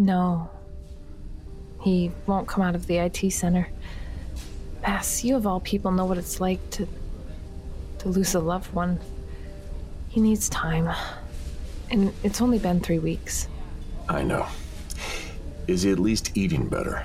[0.00, 0.48] No.
[1.82, 3.68] He won't come out of the IT center.
[4.80, 6.88] Bass, you of all people know what it's like to
[7.98, 8.98] to lose a loved one.
[10.08, 10.90] He needs time.
[11.90, 13.46] And it's only been three weeks.
[14.08, 14.46] I know.
[15.66, 17.04] Is he at least eating better?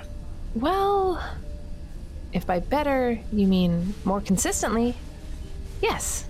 [0.54, 1.22] Well,
[2.32, 4.94] if by better you mean more consistently,
[5.82, 6.26] yes.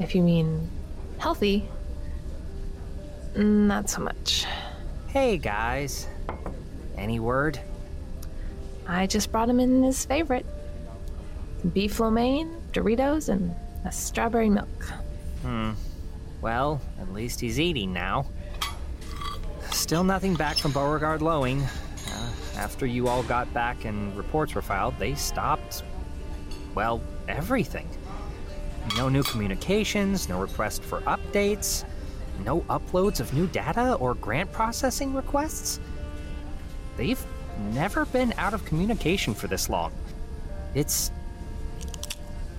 [0.00, 0.70] If you mean
[1.18, 1.68] healthy,
[3.36, 4.46] not so much.
[5.12, 6.08] Hey guys.
[6.96, 7.60] Any word?
[8.88, 10.46] I just brought him in his favorite
[11.74, 13.54] beef lo mein, Doritos, and
[13.84, 14.84] a strawberry milk.
[15.42, 15.72] Hmm.
[16.40, 18.24] Well, at least he's eating now.
[19.70, 21.60] Still nothing back from Beauregard Lowing.
[21.60, 25.82] Uh, after you all got back and reports were filed, they stopped.
[26.74, 27.86] Well, everything.
[28.96, 31.84] No new communications, no request for updates,
[32.44, 35.80] no uploads of new data or grant processing requests.
[36.96, 37.24] They've
[37.72, 39.92] never been out of communication for this long.
[40.74, 41.10] It's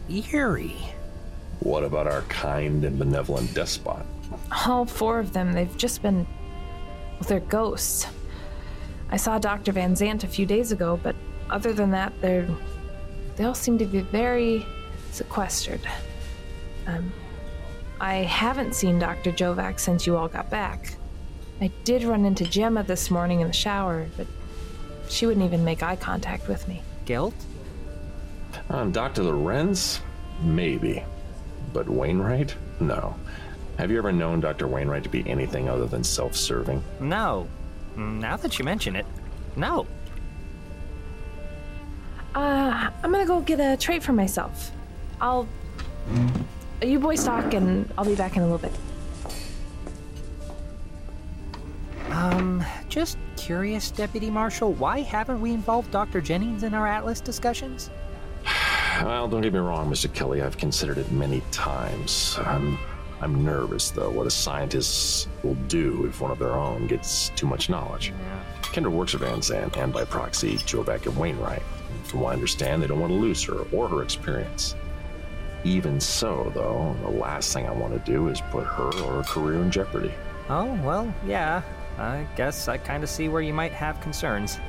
[0.09, 0.77] eerie.
[1.59, 4.05] What about our kind and benevolent despot?
[4.65, 6.25] All four of them, they've just been.
[7.19, 8.07] Well, they're ghosts.
[9.09, 9.71] I saw Dr.
[9.71, 11.15] Van Zant a few days ago, but
[11.49, 12.47] other than that, they're.
[13.35, 14.65] They all seem to be very
[15.11, 15.81] sequestered.
[16.85, 17.11] Um,
[18.03, 19.31] I haven't seen Dr.
[19.31, 20.97] Jovac since you all got back.
[21.61, 24.27] I did run into Gemma this morning in the shower, but
[25.07, 26.81] she wouldn't even make eye contact with me.
[27.05, 27.33] Guilt?
[28.69, 29.23] Um, Dr.
[29.23, 30.01] Lorenz?
[30.41, 31.01] Maybe.
[31.71, 32.53] But Wainwright?
[32.81, 33.15] No.
[33.77, 34.67] Have you ever known Dr.
[34.67, 36.83] Wainwright to be anything other than self serving?
[36.99, 37.47] No.
[37.95, 39.05] Now that you mention it,
[39.55, 39.87] no.
[42.35, 44.71] Uh, I'm gonna go get a tray for myself.
[45.21, 45.47] I'll.
[46.83, 48.73] You boys talk, and I'll be back in a little bit.
[52.09, 56.19] Um, just curious, Deputy Marshal, why haven't we involved Dr.
[56.19, 57.89] Jennings in our Atlas discussions?
[59.01, 60.13] Well, don't get me wrong, Mr.
[60.13, 60.43] Kelly.
[60.43, 62.37] I've considered it many times.
[62.45, 62.77] I'm,
[63.21, 67.47] I'm nervous, though, what a scientist will do if one of their own gets too
[67.47, 68.13] much knowledge.
[68.15, 68.43] Yeah.
[68.61, 71.63] Kendra works at Van Zandt and by proxy, Jovac and Wainwright.
[72.03, 74.75] From what I understand, they don't want to lose her or her experience.
[75.63, 79.23] Even so, though, the last thing I want to do is put her or her
[79.23, 80.13] career in jeopardy.
[80.49, 81.61] Oh, well, yeah.
[81.97, 84.59] I guess I kind of see where you might have concerns.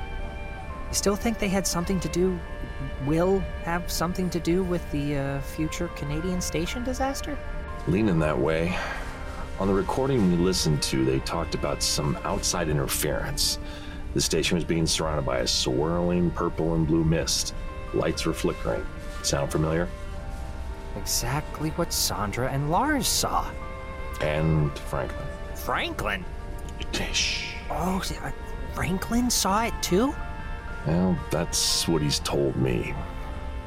[0.88, 2.38] You still think they had something to do,
[3.06, 7.36] will have something to do with the uh, future Canadian station disaster?
[7.88, 8.76] Leaning that way.
[9.58, 13.58] On the recording we listened to, they talked about some outside interference.
[14.14, 17.52] The station was being surrounded by a swirling purple and blue mist.
[17.94, 18.86] Lights were flickering.
[19.22, 19.88] Sound familiar?
[20.96, 23.50] Exactly what Sandra and Lars saw.
[24.20, 25.26] And Franklin.
[25.54, 26.24] Franklin?
[27.12, 27.54] Shh.
[27.70, 28.30] Oh, uh,
[28.74, 30.14] Franklin saw it too?
[30.86, 32.94] Well, that's what he's told me.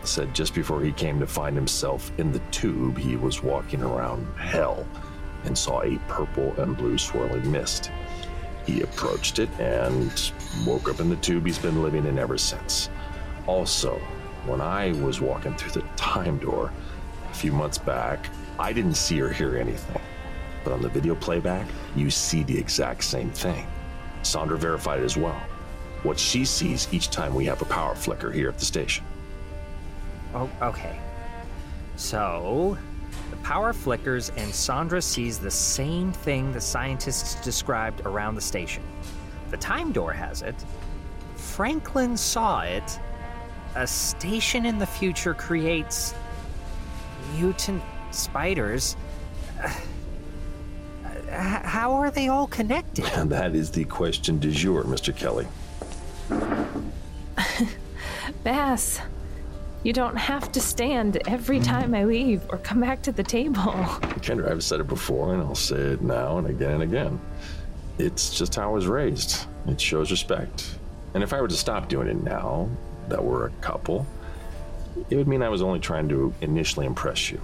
[0.03, 4.25] Said just before he came to find himself in the tube, he was walking around
[4.37, 4.85] hell
[5.43, 7.91] and saw a purple and blue swirling mist.
[8.65, 10.31] He approached it and
[10.65, 12.89] woke up in the tube he's been living in ever since.
[13.47, 13.95] Also,
[14.45, 16.71] when I was walking through the time door
[17.37, 18.27] few months back,
[18.59, 20.01] I didn't see or hear anything.
[20.63, 23.67] But on the video playback, you see the exact same thing.
[24.23, 25.39] Sandra verified it as well.
[26.03, 29.05] What she sees each time we have a power flicker here at the station.
[30.33, 30.99] Oh, okay.
[31.95, 32.77] So,
[33.29, 38.83] the power flickers, and Sandra sees the same thing the scientists described around the station.
[39.51, 40.55] The time door has it.
[41.35, 42.99] Franklin saw it.
[43.75, 46.13] A station in the future creates
[47.35, 47.81] mutant
[48.11, 48.95] spiders.
[49.61, 49.69] Uh,
[51.31, 53.05] how are they all connected?
[53.29, 55.15] That is the question du jour, Mr.
[55.15, 55.47] Kelly.
[58.43, 59.01] Bass,
[59.83, 63.61] you don't have to stand every time I leave or come back to the table.
[64.21, 67.19] Kendra, I've said it before and I'll say it now and again and again.
[67.97, 69.45] It's just how I was raised.
[69.67, 70.77] It shows respect.
[71.13, 72.69] And if I were to stop doing it now,
[73.09, 74.05] that we're a couple,
[75.09, 77.41] it would mean I was only trying to initially impress you.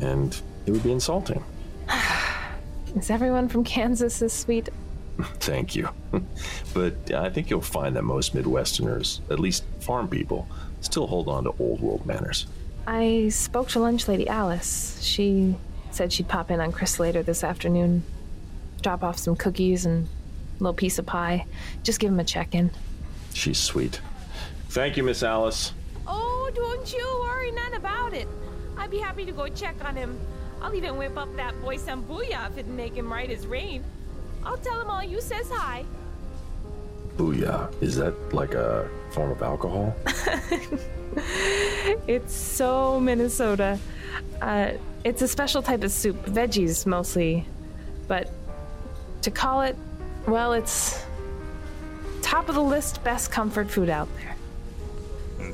[0.00, 1.44] And it would be insulting.
[2.96, 4.68] Is everyone from Kansas this sweet?
[5.40, 5.88] Thank you.
[6.74, 10.48] but I think you'll find that most Midwesterners, at least farm people,
[10.80, 12.46] still hold on to old world manners.
[12.86, 14.98] I spoke to lunch lady Alice.
[15.02, 15.56] She
[15.90, 18.04] said she'd pop in on Chris later this afternoon,
[18.82, 21.46] drop off some cookies and a little piece of pie.
[21.82, 22.70] Just give him a check in.
[23.34, 24.00] She's sweet.
[24.68, 25.72] Thank you, Miss Alice.
[26.46, 28.28] Oh, don't you worry none about it.
[28.76, 30.16] I'd be happy to go check on him.
[30.62, 33.82] I'll even whip up that boy some booyah if it'd make him right as rain.
[34.44, 35.84] I'll tell him all you says hi.
[37.16, 37.70] Booyah.
[37.82, 39.94] Is that like a form of alcohol?
[42.06, 43.78] It's so Minnesota.
[44.42, 44.72] Uh,
[45.02, 47.46] it's a special type of soup, veggies mostly.
[48.06, 48.30] But
[49.22, 49.76] to call it,
[50.26, 51.02] well, it's
[52.20, 54.35] top of the list best comfort food out there.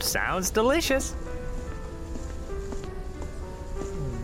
[0.01, 1.15] Sounds delicious.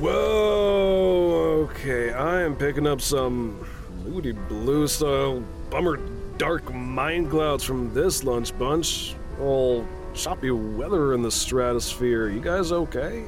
[0.00, 3.66] Whoa, okay, I am picking up some
[4.04, 5.98] moody blue style bummer
[6.36, 9.16] dark mind clouds from this lunch bunch.
[9.40, 12.28] All choppy weather in the stratosphere.
[12.28, 13.24] You guys okay?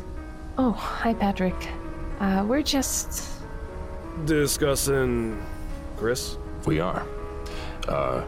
[0.58, 1.68] Oh, hi, Patrick.
[2.20, 3.30] Uh, we're just.
[4.24, 5.44] Discussing
[5.96, 6.36] Chris?
[6.66, 7.06] We are.
[7.88, 8.24] Uh,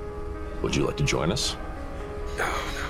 [0.62, 1.56] would you like to join us?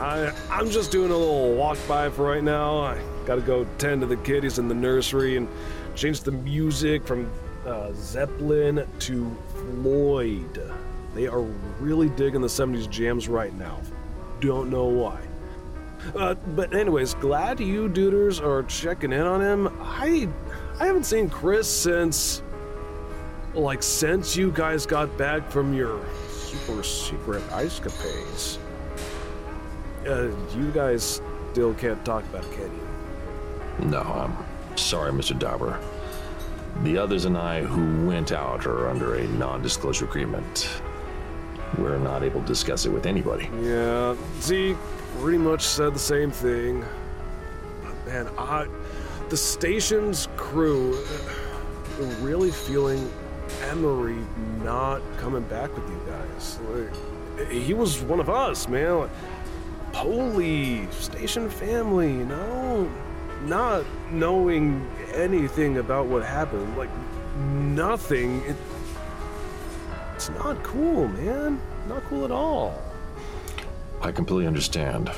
[0.00, 2.78] I I'm just doing a little walk by for right now.
[2.78, 5.48] I gotta go tend to the kiddies in the nursery and
[5.94, 7.30] change the music from
[7.66, 10.72] uh, Zeppelin to Floyd.
[11.14, 11.40] They are
[11.80, 13.80] really digging the 70s jams right now.
[14.40, 15.18] Don't know why.
[16.14, 19.68] Uh, but anyways, glad you duders are checking in on him.
[19.80, 20.28] I
[20.78, 22.42] I haven't seen Chris since
[23.54, 25.98] like since you guys got back from your
[26.28, 28.58] super secret ice capades.
[30.06, 31.20] Uh, you guys
[31.52, 33.90] still can't talk about it, can you?
[33.90, 35.36] No, I'm sorry, Mr.
[35.38, 35.80] Dauber.
[36.82, 40.68] The others and I who went out are under a non disclosure agreement.
[41.78, 43.48] We're not able to discuss it with anybody.
[43.60, 44.76] Yeah, Zeke
[45.18, 46.84] pretty much said the same thing.
[47.82, 48.66] But man, I,
[49.28, 50.94] the station's crew,
[51.98, 53.10] uh, really feeling
[53.62, 54.18] Emery
[54.62, 56.58] not coming back with you guys.
[56.70, 59.00] Like, he was one of us, man.
[59.00, 59.10] Like,
[59.96, 62.88] holy station family, you know?
[63.44, 66.90] Not knowing anything about what happened, like
[67.38, 68.42] nothing.
[68.42, 68.56] It,
[70.14, 71.60] it's not cool, man.
[71.88, 72.78] Not cool at all.
[74.02, 75.10] I completely understand.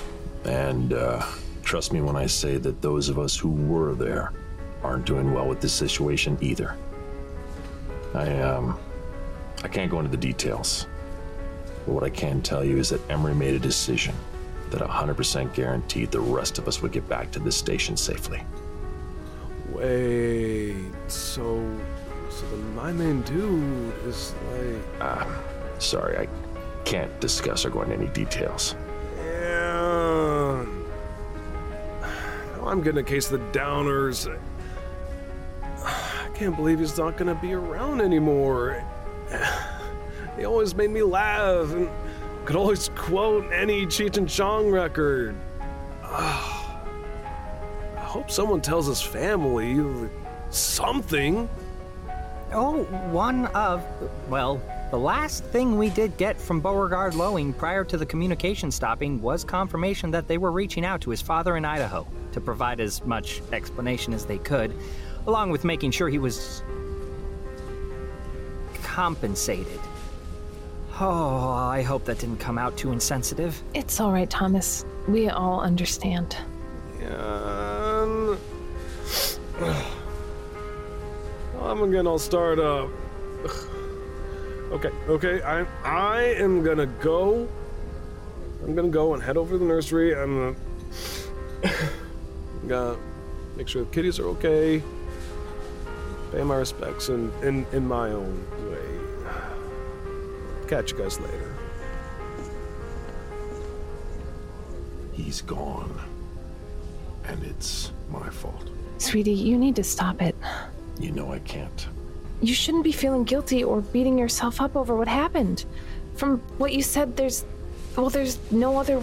[0.45, 1.27] And uh,
[1.65, 4.33] trust me when I say that those of us who were there
[4.85, 6.77] aren't doing well with this situation either.
[8.15, 8.79] I, um,
[9.65, 10.87] I can't go into the details.
[11.85, 14.15] But what I can tell you is that Emery made a decision
[14.71, 18.43] that 100% guaranteed the rest of us would get back to this station safely.
[19.71, 20.75] Wait,
[21.09, 21.63] so
[22.31, 25.25] so my main dude is like Uh,
[25.79, 26.29] sorry, I
[26.85, 28.75] can't discuss or go into any details.
[29.19, 30.65] yeah.
[32.57, 34.27] Now I'm getting a case of the downers.
[35.85, 38.83] I can't believe he's not gonna be around anymore.
[40.37, 41.89] He always made me laugh and
[42.45, 45.37] could always quote any Cheech and Chong record.
[46.03, 46.81] Ah.
[47.97, 50.09] I hope someone tells his family
[50.51, 51.49] something.
[52.53, 53.85] Oh, one of,
[54.31, 59.21] well, the last thing we did get from Beauregard Lowing prior to the communication stopping
[59.21, 63.05] was confirmation that they were reaching out to his father in Idaho to provide as
[63.05, 64.73] much explanation as they could,
[65.27, 66.63] along with making sure he was
[68.83, 69.79] compensated.
[71.01, 73.63] Oh, I hope that didn't come out too insensitive.
[73.73, 74.85] It's all right, Thomas.
[75.07, 76.37] We all understand.
[77.01, 78.37] And
[81.61, 82.59] I'm gonna start.
[82.59, 82.91] up.
[83.45, 83.49] Uh,
[84.75, 87.47] okay, okay, I I am gonna go.
[88.65, 90.17] I'm gonna go and head over to the nursery.
[90.17, 90.57] I'm
[91.63, 91.75] gonna,
[92.67, 92.99] gonna
[93.57, 94.83] make sure the kitties are okay.
[96.33, 98.58] Pay my respects in, in, in my own way.
[100.69, 101.55] Catch you guys later.
[105.13, 105.99] He's gone.
[107.25, 108.69] And it's my fault.
[108.99, 110.37] Sweetie, you need to stop it.
[111.01, 111.89] You know I can't.
[112.43, 115.65] You shouldn't be feeling guilty or beating yourself up over what happened.
[116.17, 117.45] From what you said, there's.
[117.97, 119.03] Well, there's no other.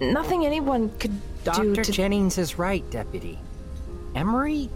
[0.00, 1.12] Nothing anyone could
[1.44, 1.84] do Dr.
[1.84, 1.92] to.
[1.92, 3.38] Jennings is right, Deputy.
[4.14, 4.68] Emery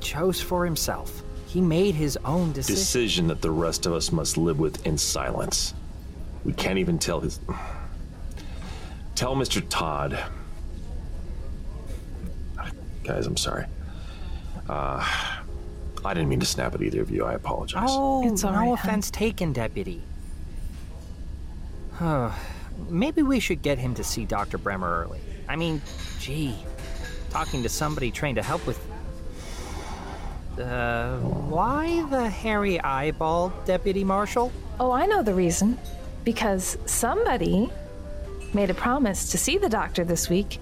[0.00, 1.22] chose for himself.
[1.52, 2.74] He made his own decision.
[2.76, 5.74] Decision that the rest of us must live with in silence.
[6.46, 7.40] We can't even tell his.
[9.14, 9.62] Tell Mr.
[9.68, 10.18] Todd.
[13.04, 13.66] Guys, I'm sorry.
[14.66, 15.06] Uh,
[16.02, 17.26] I didn't mean to snap at either of you.
[17.26, 17.84] I apologize.
[17.86, 18.74] Oh, It's all no right, hon.
[18.78, 20.02] offense taken, Deputy.
[21.92, 22.30] Huh.
[22.88, 24.56] Maybe we should get him to see Dr.
[24.56, 25.20] Bremmer early.
[25.50, 25.82] I mean,
[26.18, 26.56] gee,
[27.28, 28.80] talking to somebody trained to help with.
[30.60, 34.52] Uh, why the hairy eyeball, Deputy Marshal?
[34.78, 35.78] Oh, I know the reason.
[36.24, 37.70] Because somebody
[38.54, 40.58] made a promise to see the doctor this week,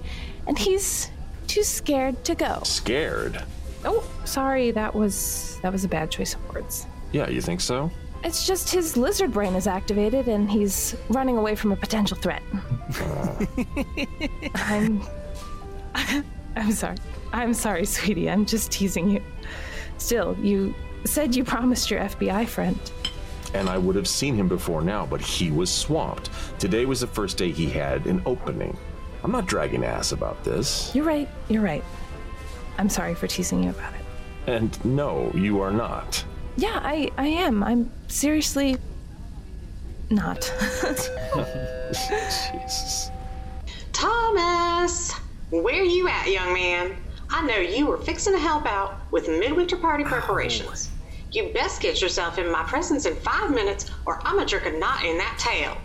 [0.47, 1.11] and he's
[1.47, 2.61] too scared to go.
[2.65, 3.43] Scared?
[3.85, 6.87] Oh, sorry, that was that was a bad choice of words.
[7.13, 7.91] Yeah, you think so?
[8.23, 12.43] It's just his lizard brain is activated and he's running away from a potential threat.
[14.55, 15.03] I'm.
[16.57, 16.97] I'm sorry.
[17.33, 18.29] I'm sorry, sweetie.
[18.29, 19.23] I'm just teasing you.
[20.01, 22.79] Still, you said you promised your FBI friend.
[23.53, 26.31] And I would have seen him before now, but he was swamped.
[26.59, 28.77] Today was the first day he had an opening.
[29.23, 30.91] I'm not dragging ass about this.
[30.95, 31.29] You're right.
[31.49, 31.85] You're right.
[32.79, 34.01] I'm sorry for teasing you about it.
[34.47, 36.25] And no, you are not.
[36.57, 37.63] Yeah, I, I am.
[37.63, 38.79] I'm seriously
[40.09, 40.41] not.
[41.93, 43.11] Jesus.
[43.93, 45.13] Thomas,
[45.51, 46.97] where are you at, young man?
[47.33, 50.91] I know you were fixing to help out with midwinter party preparations.
[51.33, 54.73] You best get yourself in my presence in five minutes, or I'm a jerk a
[54.73, 55.77] knot in that tail.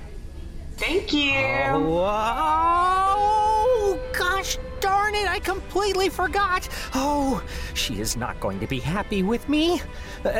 [0.77, 1.31] Thank you.
[1.77, 6.67] Oh, gosh darn it, I completely forgot.
[6.93, 7.41] Oh,
[7.73, 9.81] she is not going to be happy with me.
[10.25, 10.31] Uh,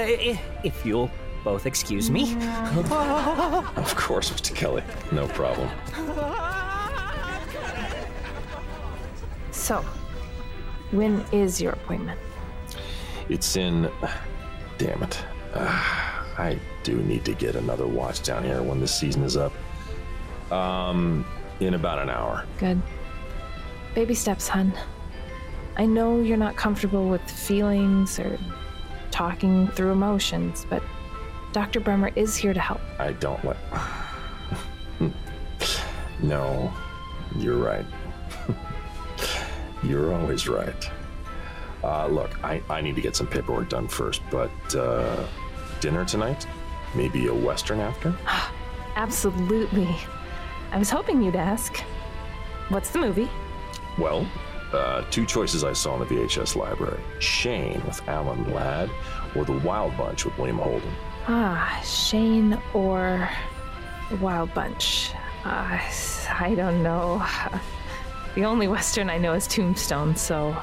[0.64, 1.10] if you'll
[1.44, 2.36] both excuse me.
[3.76, 4.56] Of course, Mr.
[4.56, 4.84] Kelly.
[5.12, 5.70] No problem.
[9.52, 9.86] so,
[10.92, 12.20] when is your appointment?
[13.30, 13.90] It's in.
[14.78, 15.24] Damn it.
[15.56, 19.54] Ah, I do need to get another watch down here when the season is up.
[20.52, 21.26] Um,
[21.60, 22.46] in about an hour.
[22.60, 22.82] Good.
[23.96, 24.74] Baby steps, hun.
[25.78, 28.38] I know you're not comfortable with feelings or
[29.12, 30.84] talking through emotions, but
[31.54, 31.80] Dr.
[31.80, 32.82] Bremmer is here to help.
[33.00, 33.58] I don't let.
[36.22, 36.74] no,
[37.38, 37.86] you're right.
[39.88, 40.90] You're always right.
[41.84, 45.26] Uh, look, I, I need to get some paperwork done first, but uh,
[45.80, 46.48] dinner tonight?
[46.96, 48.16] Maybe a Western after?
[48.96, 49.96] Absolutely.
[50.72, 51.78] I was hoping you'd ask.
[52.70, 53.30] What's the movie?
[53.98, 54.28] Well,
[54.74, 58.90] uh, two choices I saw in the VHS library Shane with Alan Ladd,
[59.36, 60.92] or The Wild Bunch with William Holden.
[61.28, 63.30] Ah, Shane or
[64.10, 65.12] the Wild Bunch.
[65.44, 65.80] Uh,
[66.40, 67.24] I don't know.
[68.36, 70.56] The only Western I know is Tombstone, so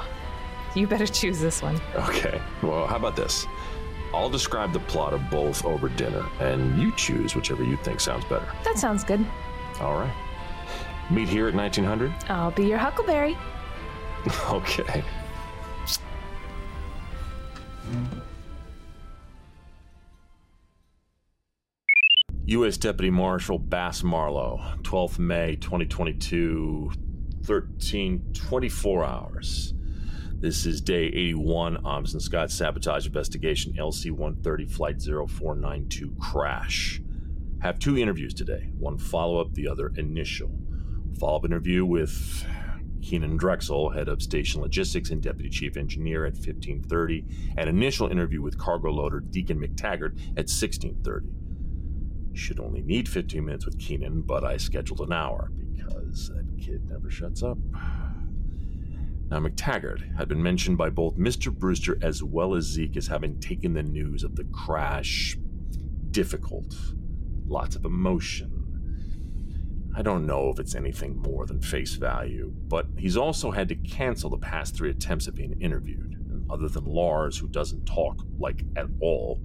[0.74, 1.80] you better choose this one.
[1.94, 3.46] Okay, well, how about this?
[4.14, 8.26] I'll describe the plot of both over dinner, and you choose whichever you think sounds
[8.26, 8.46] better.
[8.64, 9.24] That sounds good.
[9.80, 10.12] All right.
[11.10, 12.12] Meet here at 1900?
[12.28, 13.36] I'll be your Huckleberry.
[14.50, 15.02] Okay.
[22.44, 22.76] U.S.
[22.76, 26.92] Deputy Marshal Bass Marlowe, 12th May 2022,
[27.46, 29.74] 1324 hours.
[30.34, 37.02] This is day 81, Amundsen-Scott Sabotage Investigation, LC 130, Flight 0492 crash.
[37.60, 40.50] Have two interviews today one follow up, the other initial.
[41.18, 42.44] Follow up interview with
[43.02, 47.24] Keenan Drexel, head of station logistics and deputy chief engineer at 1530,
[47.56, 51.26] and initial interview with cargo loader Deacon McTaggart at 1630.
[52.34, 55.50] Should only need 15 minutes with Keenan, but I scheduled an hour
[56.12, 57.58] that kid never shuts up.
[59.30, 61.50] Now, McTaggart had been mentioned by both Mr.
[61.50, 65.38] Brewster as well as Zeke as having taken the news of the crash
[66.10, 66.76] difficult.
[67.46, 68.58] Lots of emotion.
[69.96, 73.74] I don't know if it's anything more than face value, but he's also had to
[73.74, 76.14] cancel the past three attempts at being interviewed.
[76.30, 79.40] And other than Lars, who doesn't talk like at all,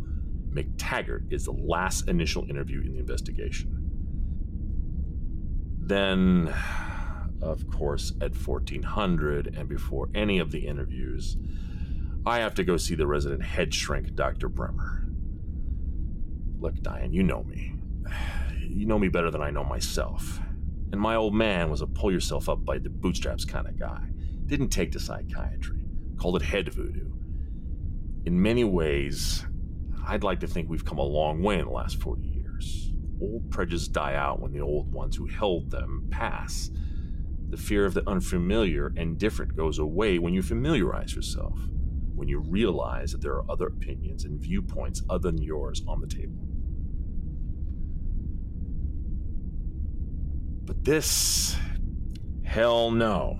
[0.49, 3.76] McTaggart is the last initial interview in the investigation.
[5.87, 6.53] Then,
[7.41, 11.37] of course, at 1400 and before any of the interviews,
[12.25, 14.49] I have to go see the resident head shrink, Dr.
[14.49, 15.05] Bremmer.
[16.59, 17.75] Look, Diane, you know me.
[18.67, 20.41] You know me better than I know myself.
[20.91, 24.09] And my old man was a pull yourself up by the bootstraps kind of guy.
[24.45, 25.85] Didn't take to psychiatry,
[26.17, 27.13] called it head voodoo.
[28.25, 29.45] In many ways,
[30.05, 32.36] I'd like to think we've come a long way in the last 40 years.
[33.21, 36.69] Old prejudices die out when the old ones who held them pass.
[37.49, 41.57] The fear of the unfamiliar and different goes away when you familiarize yourself,
[42.13, 46.07] when you realize that there are other opinions and viewpoints other than yours on the
[46.07, 46.47] table.
[50.65, 51.55] But this,
[52.43, 53.39] hell no.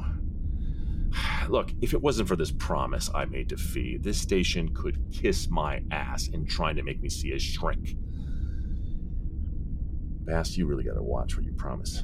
[1.49, 5.49] Look, if it wasn't for this promise I made to Fee, this station could kiss
[5.49, 7.95] my ass in trying to make me see a shrink.
[10.27, 12.03] Bass, you really gotta watch what you promise.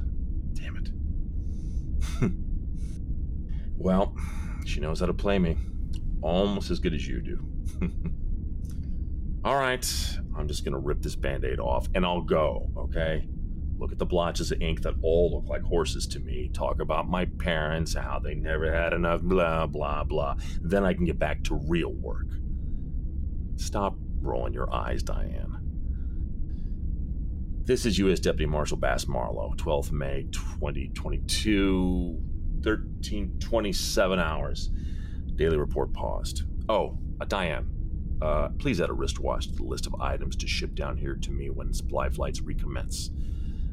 [0.53, 0.89] Damn it.
[3.77, 4.15] well,
[4.65, 5.57] she knows how to play me.
[6.21, 7.45] Almost as good as you do.
[9.45, 9.85] All right,
[10.37, 13.27] I'm just gonna rip this band aid off and I'll go, okay?
[13.77, 16.49] Look at the blotches of ink that all look like horses to me.
[16.53, 20.35] Talk about my parents, how they never had enough, blah, blah, blah.
[20.61, 22.27] Then I can get back to real work.
[23.57, 25.52] Stop rolling your eyes, Diane.
[27.65, 28.19] This is U.S.
[28.19, 32.17] Deputy Marshal Bass Marlowe, 12th May 2022,
[32.61, 34.69] 1327 hours.
[35.35, 36.43] Daily report paused.
[36.67, 37.69] Oh, uh, Diane,
[38.21, 41.31] uh, please add a wristwatch to the list of items to ship down here to
[41.31, 43.11] me when supply flights recommence.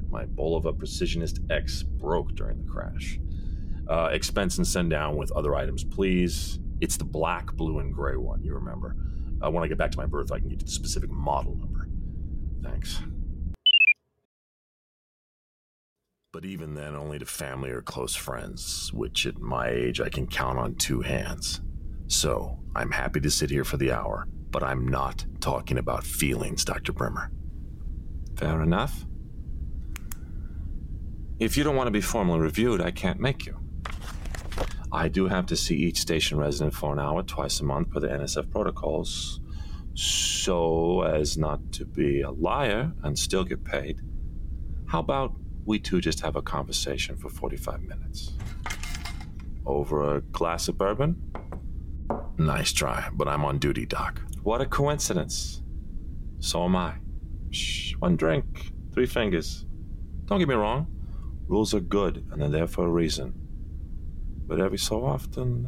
[0.09, 3.19] My Bulova Precisionist X broke during the crash.
[3.89, 6.61] Uh, expense and send down with other items, please.
[6.81, 8.95] It's the black, blue, and gray one, you remember.
[9.45, 11.57] Uh, when I get back to my berth, I can get you the specific model
[11.57, 11.89] number.
[12.63, 13.01] Thanks.
[16.33, 20.29] But even then, only to family or close friends, which at my age I can
[20.29, 21.61] count on two hands.
[22.07, 26.65] So, I'm happy to sit here for the hour, but I'm not talking about feelings,
[26.65, 26.93] Dr.
[26.93, 27.31] Bremmer.
[28.37, 29.07] Fair enough.
[31.41, 33.59] If you don't want to be formally reviewed, I can't make you.
[34.93, 37.99] I do have to see each station resident for an hour twice a month per
[37.99, 39.41] the NSF protocols,
[39.95, 43.99] so as not to be a liar and still get paid.
[44.87, 45.35] How about
[45.71, 48.33] we two just have a conversation for 45 minutes?
[49.65, 51.23] Over a glass of bourbon?
[52.39, 54.21] Nice try, but I'm on duty, Doc.
[54.43, 55.63] What a coincidence.
[56.41, 56.95] So am I.
[57.51, 59.65] Shh, one drink, three fingers.
[60.25, 60.89] Don't get me wrong,
[61.47, 63.33] rules are good and they're there for a reason.
[64.49, 65.67] But every so often,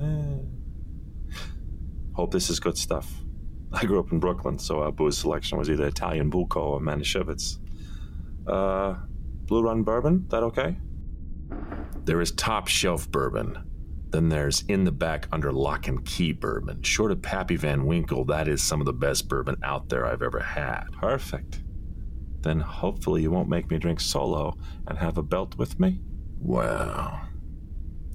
[1.31, 1.37] eh.
[2.15, 3.09] Hope this is good stuff.
[3.73, 7.59] I grew up in Brooklyn, so our booze selection was either Italian Buco or Manischewitz.
[8.49, 8.97] Uh,
[9.53, 10.79] Blue Run bourbon, that okay?
[12.07, 13.63] There is top shelf bourbon.
[14.09, 16.83] Then there's in the back under lock and key bourbon.
[16.83, 20.23] Short of Pappy Van Winkle, that is some of the best bourbon out there I've
[20.23, 20.85] ever had.
[20.93, 21.61] Perfect.
[22.41, 26.01] Then hopefully you won't make me drink solo and have a belt with me?
[26.41, 27.21] Well,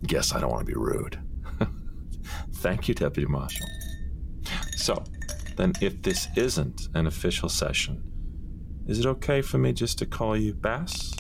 [0.08, 1.20] guess I don't want to be rude.
[2.54, 3.68] Thank you, Deputy Marshal.
[4.76, 5.04] So,
[5.56, 8.02] then if this isn't an official session,
[8.88, 11.14] is it okay for me just to call you Bass?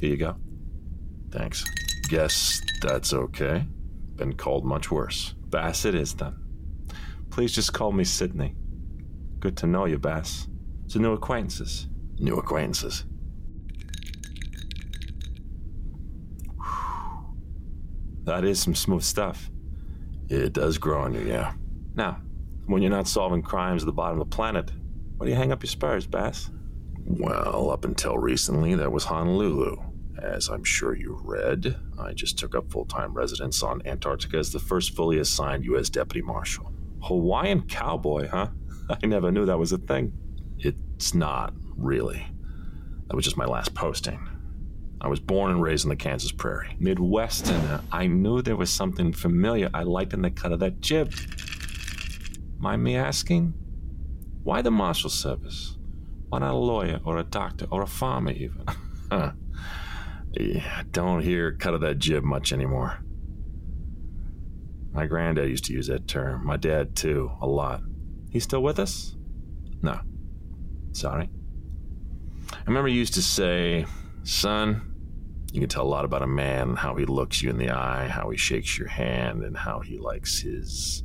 [0.00, 0.36] Here you go.
[1.30, 1.64] Thanks.
[2.08, 3.66] Guess that's okay.
[4.16, 5.34] Been called much worse.
[5.50, 6.36] Bass it is then.
[7.30, 8.56] Please just call me Sydney.
[9.38, 10.48] Good to know you, Bass.
[10.84, 11.86] It's new acquaintances.
[12.18, 13.04] New acquaintances.
[18.24, 19.50] That is some smooth stuff.
[20.28, 21.52] It does grow on you, yeah.
[21.94, 22.20] Now,
[22.66, 24.70] when you're not solving crimes at the bottom of the planet,
[25.16, 26.50] why do you hang up your spurs, Bass?
[27.04, 29.89] Well, up until recently, that was Honolulu.
[30.22, 34.52] As I'm sure you read, I just took up full time residence on Antarctica as
[34.52, 35.88] the first fully assigned U.S.
[35.88, 36.72] Deputy Marshal.
[37.02, 38.48] Hawaiian cowboy, huh?
[38.90, 40.12] I never knew that was a thing.
[40.58, 42.26] It's not, really.
[43.08, 44.28] That was just my last posting.
[45.00, 46.76] I was born and raised in the Kansas prairie.
[46.78, 50.82] Midwesterner, uh, I knew there was something familiar I liked in the cut of that
[50.82, 51.14] jib.
[52.58, 53.54] Mind me asking?
[54.42, 55.78] Why the Marshal Service?
[56.28, 58.64] Why not a lawyer or a doctor or a farmer, even?
[60.32, 62.98] Yeah, don't hear cut of that jib much anymore.
[64.92, 66.44] My granddad used to use that term.
[66.44, 67.82] My dad, too, a lot.
[68.30, 69.16] He's still with us?
[69.82, 70.00] No.
[70.92, 71.28] Sorry.
[72.52, 73.86] I remember he used to say,
[74.24, 74.94] Son,
[75.52, 78.08] you can tell a lot about a man, how he looks you in the eye,
[78.08, 81.04] how he shakes your hand, and how he likes his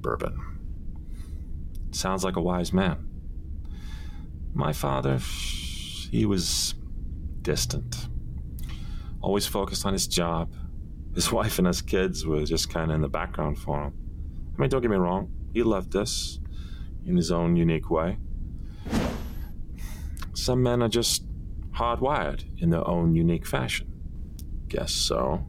[0.00, 0.36] bourbon.
[1.90, 3.08] Sounds like a wise man.
[4.54, 6.74] My father, he was
[7.42, 8.08] distant,
[9.22, 10.52] always focused on his job.
[11.14, 13.94] His wife and his kids were just kind of in the background for him.
[14.56, 16.38] I mean, don't get me wrong, he loved us
[17.06, 18.18] in his own unique way.
[20.34, 21.24] Some men are just
[21.72, 23.88] hardwired in their own unique fashion.
[24.68, 25.46] Guess so.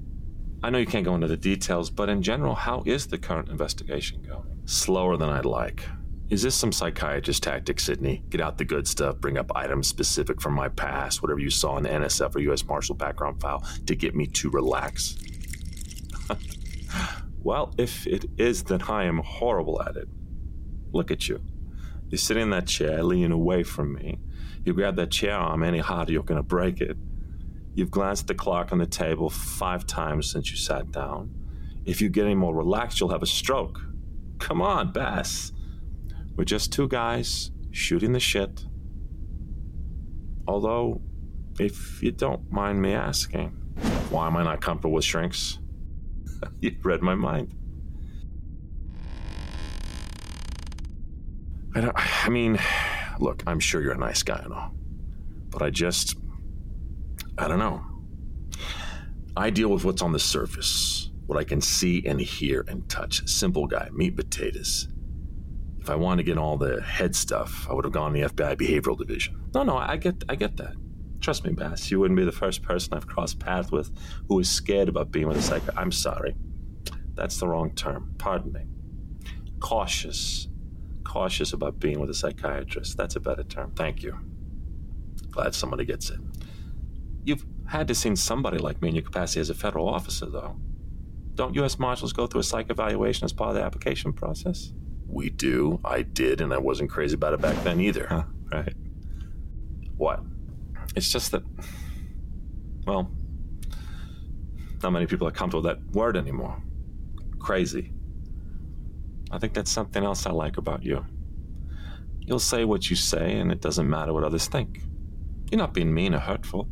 [0.62, 3.50] I know you can't go into the details, but in general, how is the current
[3.50, 4.62] investigation going?
[4.66, 5.84] Slower than I'd like.
[6.34, 8.24] Is this some psychiatrist tactic, Sydney?
[8.32, 11.78] Get out the good stuff, bring up items specific from my past, whatever you saw
[11.78, 12.65] in the NSF or U.S.
[12.65, 15.15] Marshal background file, to get me to relax?
[17.43, 20.08] well, if it is, then I am horrible at it.
[20.91, 21.39] Look at you.
[22.10, 24.17] You're sitting in that chair, leaning away from me.
[24.65, 26.98] You grab that chair arm any harder, you're going to break it.
[27.76, 31.32] You've glanced at the clock on the table five times since you sat down.
[31.86, 33.80] If you get any more relaxed, you'll have a stroke.
[34.39, 35.53] Come on, Bass.
[36.36, 38.65] We're just two guys shooting the shit.
[40.48, 41.02] Although,
[41.60, 43.50] if you don't mind me asking,
[44.10, 45.60] why am I not comfortable with shrinks?
[46.60, 47.54] you read my mind.
[51.76, 52.60] I, don't, I mean,
[53.19, 54.72] look, I'm sure you're a nice guy and all,
[55.50, 56.17] but I just,
[57.38, 57.84] I don't know.
[59.36, 63.28] I deal with what's on the surface, what I can see and hear and touch.
[63.28, 64.88] Simple guy, meat potatoes.
[65.84, 68.30] If I wanted to get all the head stuff, I would have gone to the
[68.30, 69.38] FBI behavioral division.
[69.54, 70.76] No, no, I get, I get that.
[71.19, 71.91] Trust me, Bass.
[71.91, 73.91] You wouldn't be the first person I've crossed paths with
[74.30, 75.74] who is scared about being with a psycho.
[75.76, 76.38] I'm sorry.
[77.15, 78.15] That's the wrong term.
[78.17, 78.62] Pardon me.
[79.60, 80.48] Cautious.
[81.04, 82.96] Cautious about being with a psychiatrist.
[82.96, 83.74] That's a better term.
[83.76, 84.17] Thank you.
[85.32, 86.19] Glad somebody gets it.
[87.26, 90.56] You've had to seen somebody like me in your capacity as a federal officer, though.
[91.36, 91.78] Don't U.S.
[91.78, 94.72] Marshals go through a psych evaluation as part of the application process?
[95.13, 95.80] We do.
[95.86, 98.08] I did, and I wasn't crazy about it back then either.
[98.10, 98.73] Huh, right.
[99.95, 100.21] What?
[100.95, 101.43] It's just that,
[102.88, 103.12] well,
[104.82, 106.62] not many people are comfortable with that word anymore.
[107.39, 107.93] Crazy.
[109.32, 111.06] I think that's something else I like about you.
[112.19, 114.82] You'll say what you say, and it doesn't matter what others think.
[115.52, 116.67] You're not being mean or hurtful,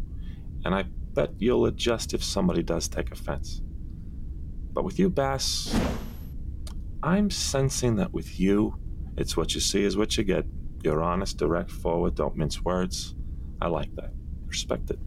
[0.65, 3.61] and I bet you'll adjust if somebody does take offense.
[4.73, 5.77] But with you, Bass,
[7.03, 8.77] I'm sensing that with you,
[9.17, 10.45] it's what you see is what you get.
[10.83, 13.15] You're honest, direct, forward, don't mince words.
[13.61, 14.11] I like that.
[14.47, 14.99] Respect it.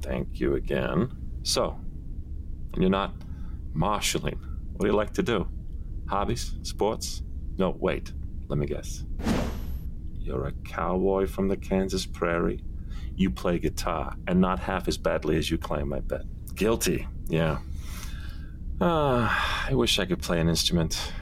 [0.00, 1.10] Thank you again.
[1.42, 1.78] So,
[2.76, 3.14] you're not
[3.72, 4.38] marshaling.
[4.72, 5.48] What do you like to do?
[6.08, 6.54] Hobbies?
[6.62, 7.22] Sports?
[7.58, 8.12] No, wait.
[8.48, 9.04] Let me guess.
[10.18, 12.62] You're a cowboy from the Kansas prairie.
[13.16, 16.22] You play guitar, and not half as badly as you claim, I bet.
[16.54, 17.06] Guilty.
[17.28, 17.58] Yeah.
[18.80, 21.12] Ah, I wish I could play an instrument.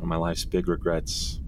[0.00, 1.40] My life's big regrets.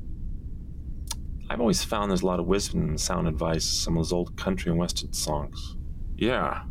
[1.49, 4.13] I've always found there's a lot of wisdom and sound advice in some of those
[4.13, 5.77] old country and western songs.
[6.17, 6.65] Yeah.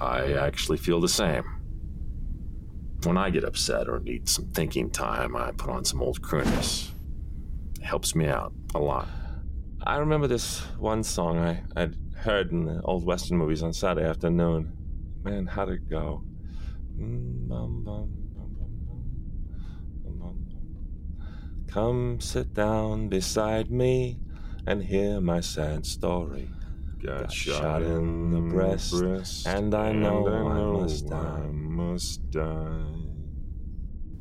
[0.00, 1.44] I actually feel the same.
[3.04, 6.90] When I get upset or need some thinking time, I put on some old crooners.
[7.78, 9.08] It helps me out a lot.
[9.84, 14.08] I remember this one song I, I'd heard in the old western movies on Saturday
[14.08, 14.72] afternoon.
[15.24, 16.22] Man, how'd it go?
[16.98, 18.21] Mm,
[21.72, 24.18] Come sit down beside me
[24.66, 26.50] and hear my sad story.
[27.02, 31.16] Got, Got shot in the breast, and I know I must die.
[31.16, 32.84] I must die.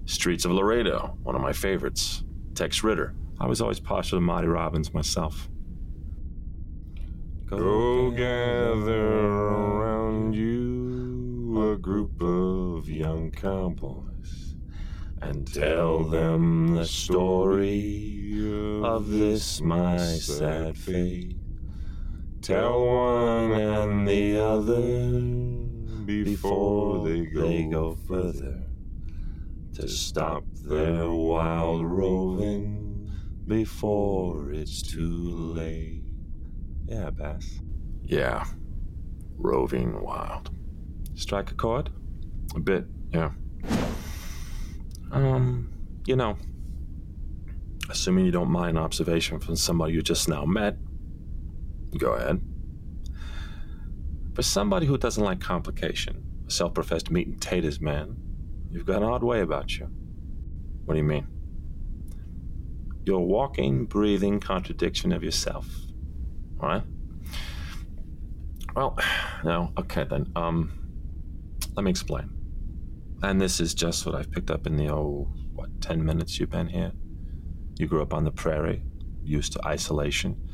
[0.06, 2.24] Streets of Laredo, one of my favorites.
[2.56, 3.14] Tex Ritter.
[3.38, 5.50] I was always partial to Marty Robbins myself.
[7.48, 14.51] Go gather around you a group of young cowboys
[15.22, 18.22] and tell them the story
[18.84, 21.36] of this my sad fate.
[22.42, 25.22] Tell one and the other
[26.06, 28.64] before they go, they go further
[29.74, 33.10] to stop their wild roving
[33.48, 36.02] before it's too late.
[36.88, 37.60] Yeah, Bass.
[38.04, 38.46] Yeah.
[39.38, 40.50] Roving wild.
[41.16, 41.90] Strike a chord?
[42.56, 43.32] A bit, yeah.
[45.12, 45.72] Um,
[46.06, 46.38] you know,
[47.90, 50.78] assuming you don't mind observation from somebody you just now met,
[51.98, 52.42] Go ahead.
[54.34, 58.16] for somebody who doesn't like complication, a self professed meat and taters man,
[58.70, 59.88] you've got an odd way about you.
[60.86, 61.28] What do you mean?
[63.04, 65.68] You're a walking, breathing contradiction of yourself.
[66.58, 66.86] What?
[68.76, 68.98] Well,
[69.44, 70.32] no, okay then.
[70.36, 70.72] Um,
[71.76, 72.30] let me explain.
[73.24, 76.50] And this is just what I've picked up in the oh, what, 10 minutes you've
[76.50, 76.92] been here.
[77.78, 78.84] You grew up on the prairie,
[79.24, 80.50] used to isolation.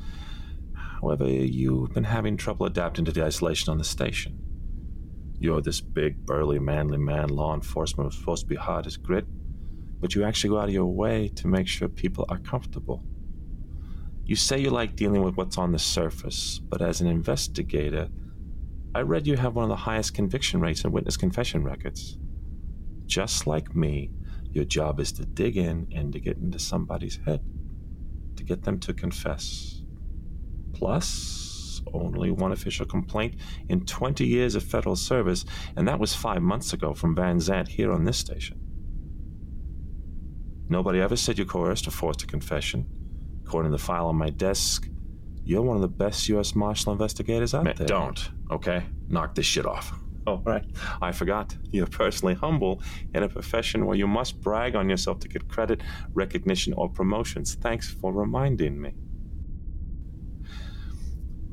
[0.74, 4.40] However, you've been having trouble adapting to the isolation on the station.
[5.40, 7.30] You're this big, burly, manly man.
[7.30, 9.26] Law enforcement was supposed to be hard as grit,
[10.02, 13.04] but you actually go out of your way to make sure people are comfortable.
[14.26, 18.10] You say you like dealing with what's on the surface, but as an investigator,
[18.94, 22.18] I read you have one of the highest conviction rates in witness confession records.
[23.08, 24.12] Just like me,
[24.52, 27.42] your job is to dig in and to get into somebody's head,
[28.36, 29.82] to get them to confess.
[30.74, 33.36] Plus, only one official complaint
[33.70, 37.68] in 20 years of federal service, and that was five months ago from Van Zant
[37.68, 38.60] here on this station.
[40.70, 42.86] Nobody ever said you coerced or forced a confession.
[43.46, 44.90] According to the file on my desk,
[45.46, 46.56] you're one of the best U.S.
[46.56, 47.88] Marshal investigators out Man, there.
[47.88, 48.84] don't, okay?
[49.08, 49.98] Knock this shit off.
[50.28, 50.66] Oh, right.
[51.02, 51.56] I forgot.
[51.72, 52.82] You're personally humble
[53.16, 55.82] in a profession where you must brag on yourself to get credit,
[56.14, 57.56] recognition, or promotions.
[57.56, 58.94] Thanks for reminding me.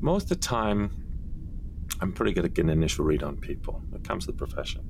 [0.01, 0.91] Most of the time,
[2.01, 4.37] I'm pretty good at getting an initial read on people when it comes to the
[4.37, 4.81] profession.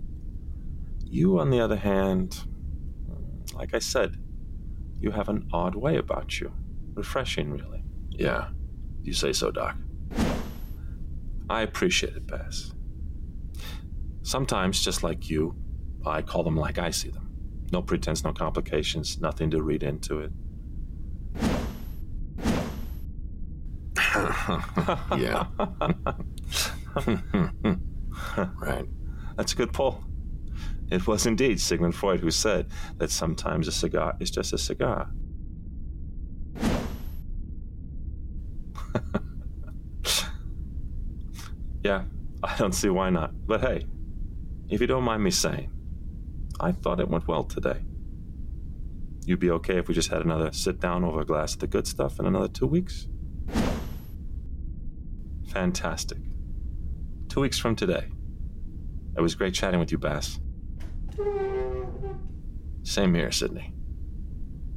[1.04, 2.44] You, on the other hand,
[3.54, 4.18] like I said,
[5.00, 6.52] you have an odd way about you.
[6.96, 7.84] Refreshing, really.
[8.10, 8.50] Yeah,
[9.04, 9.78] you say so, Doc.
[11.50, 12.74] I appreciate it, Bass.
[14.26, 15.56] Sometimes, just like you,
[16.04, 17.30] I call them like I see them.
[17.72, 20.32] No pretense, no complications, nothing to read into it.
[25.16, 25.46] yeah.
[28.60, 28.88] right.
[29.38, 30.04] That's a good pull.
[30.90, 35.12] It was indeed Sigmund Freud who said that sometimes a cigar is just a cigar.
[41.84, 42.06] yeah,
[42.44, 43.32] I don't see why not.
[43.46, 43.86] But hey,
[44.70, 45.72] if you don't mind me saying,
[46.60, 47.82] I thought it went well today.
[49.26, 51.68] You'd be okay if we just had another sit down over a glass of the
[51.68, 53.08] good stuff in another two weeks?
[55.48, 56.20] Fantastic.
[57.30, 58.06] Two weeks from today.
[59.18, 60.40] It was great chatting with you, Bass.
[62.84, 63.74] Same here, Sydney.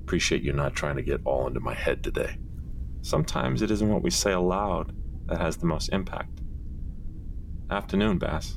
[0.03, 2.39] Appreciate you not trying to get all into my head today.
[3.03, 4.95] Sometimes it isn't what we say aloud
[5.27, 6.41] that has the most impact.
[7.71, 8.57] Afternoon, Bass.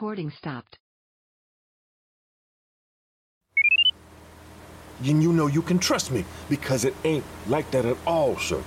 [0.00, 0.78] Recording stopped.
[5.04, 8.62] And you know you can trust me because it ain't like that at all, sugar.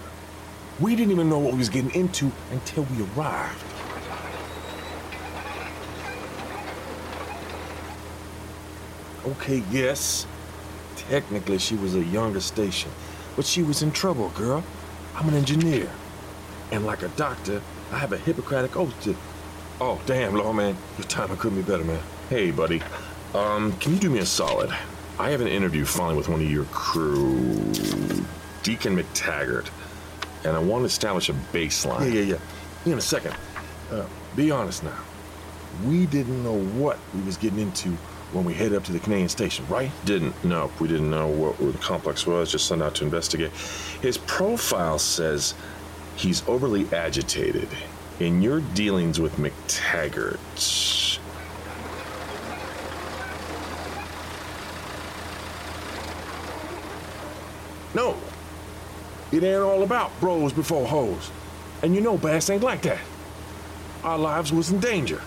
[0.82, 3.64] We didn't even know what we was getting into until we arrived.
[9.26, 10.28] Okay, yes.
[10.98, 12.92] Technically, she was a younger station,
[13.38, 14.66] but she was in trouble, girl.
[15.16, 15.90] I'm an engineer.
[16.74, 19.16] And like a doctor, I have a Hippocratic oath to.
[19.84, 20.78] Oh, damn, lawman.
[21.00, 22.00] Your timing couldn't be better, man.
[22.30, 22.84] Hey, buddy.
[23.34, 24.70] Um, can you do me a solid?
[25.18, 27.34] I have an interview finally with one of your crew,
[28.62, 29.72] Deacon McTaggart,
[30.46, 32.14] and I want to establish a baseline.
[32.14, 32.38] Yeah, yeah,
[32.86, 32.92] yeah.
[32.92, 33.34] In a second.
[33.92, 35.00] Uh, be honest now.
[35.84, 37.90] We didn't know what we was getting into
[38.34, 39.90] when we headed up to the Canadian station, right?
[40.06, 40.46] Didn't.
[40.46, 42.52] No, we didn't know what the complex was.
[42.52, 43.50] Just sent out to investigate.
[44.04, 45.56] His profile says
[46.18, 47.68] he's overly agitated.
[48.22, 50.38] In your dealings with McTaggart,
[57.96, 58.16] No.
[59.32, 61.32] It ain't all about bros before hoes.
[61.82, 63.00] And you know Bass ain't like that.
[64.04, 65.20] Our lives was in danger.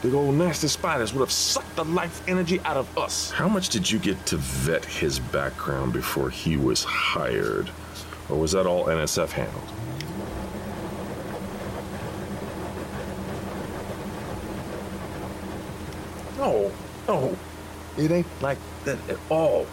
[0.00, 3.32] Big old nasty spiders would have sucked the life energy out of us.
[3.32, 7.72] how much did you get to vet his background before he was hired?
[8.28, 9.66] Or was that all NSF handled?
[17.10, 17.36] No.
[17.98, 19.66] It ain't like that at all.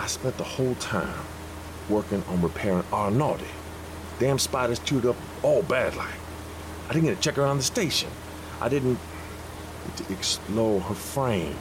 [0.00, 1.24] I spent the whole time
[1.88, 3.46] working on repairing naughty.
[4.18, 5.14] Damn spiders chewed up
[5.44, 6.18] all bad like.
[6.88, 8.10] I didn't get to check around the station.
[8.60, 8.98] I didn't
[9.98, 11.56] to explore her frame.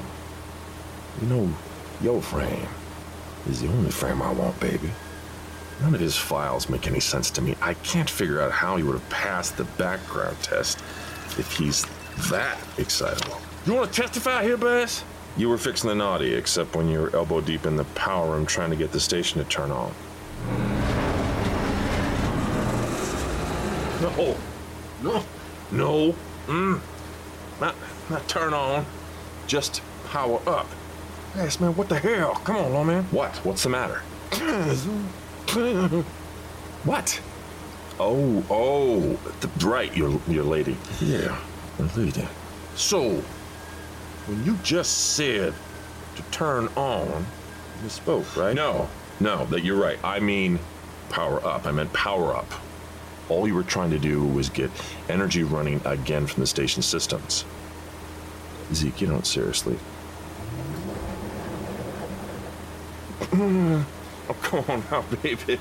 [1.21, 1.53] You know,
[2.01, 2.67] your frame
[3.47, 4.89] is the only frame I want, baby.
[5.81, 7.55] None of his files make any sense to me.
[7.61, 10.79] I can't figure out how he would have passed the background test
[11.37, 11.85] if he's
[12.31, 13.39] that excitable.
[13.67, 15.03] You want to testify here, Bass?
[15.35, 18.45] You were fixing the naughty, except when you were elbow deep in the power room
[18.45, 19.93] trying to get the station to turn on.
[24.01, 24.37] No,
[25.03, 25.23] no,
[25.73, 26.15] no.
[26.47, 26.79] Mm.
[27.59, 27.75] Not,
[28.09, 28.85] not turn on.
[29.47, 30.67] Just power up.
[31.35, 31.75] Yes, man.
[31.75, 32.35] What the hell?
[32.45, 33.03] Come on, lawman.
[33.11, 33.35] What?
[33.43, 34.01] What's the matter?
[36.83, 37.19] What?
[37.99, 40.77] Oh, oh, the, right, your your lady.
[41.01, 41.37] Yeah,
[41.77, 42.25] the lady.
[42.75, 43.21] So,
[44.27, 45.53] when you just said
[46.15, 47.25] to turn on,
[47.83, 48.55] you spoke, right?
[48.55, 49.97] No, no, that you're right.
[50.03, 50.59] I mean,
[51.09, 51.65] power up.
[51.65, 52.51] I meant power up.
[53.29, 54.69] All you were trying to do was get
[55.09, 57.45] energy running again from the station systems.
[58.73, 59.77] Zeke, you don't seriously.
[64.29, 65.55] Oh, come on now, baby.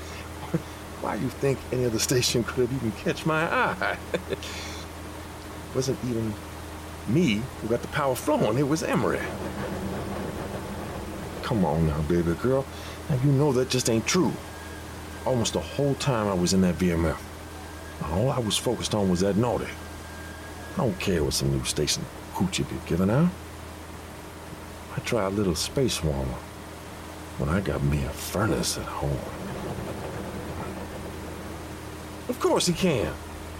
[1.00, 3.96] Why do you think any other station could have even catch my eye?
[5.74, 6.34] Wasn't even
[7.08, 8.58] me who got the power flowing.
[8.58, 9.20] It was Emery.
[11.42, 12.64] Come on now, baby girl.
[13.08, 14.32] Now you know that just ain't true.
[15.24, 17.18] Almost the whole time I was in that VMF,
[18.04, 19.68] all I was focused on was that naughty.
[20.74, 23.30] I don't care what some new station hoochie be giving out.
[24.96, 26.38] I try a little space warmer
[27.38, 29.18] when I got me a furnace at home.
[32.28, 33.12] Of course he can.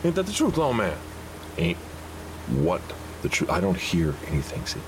[0.04, 0.96] Ain't that the truth, long man?
[1.56, 1.78] Ain't
[2.48, 2.82] what
[3.22, 3.50] the truth?
[3.50, 4.64] I don't hear anything.
[4.66, 4.80] See,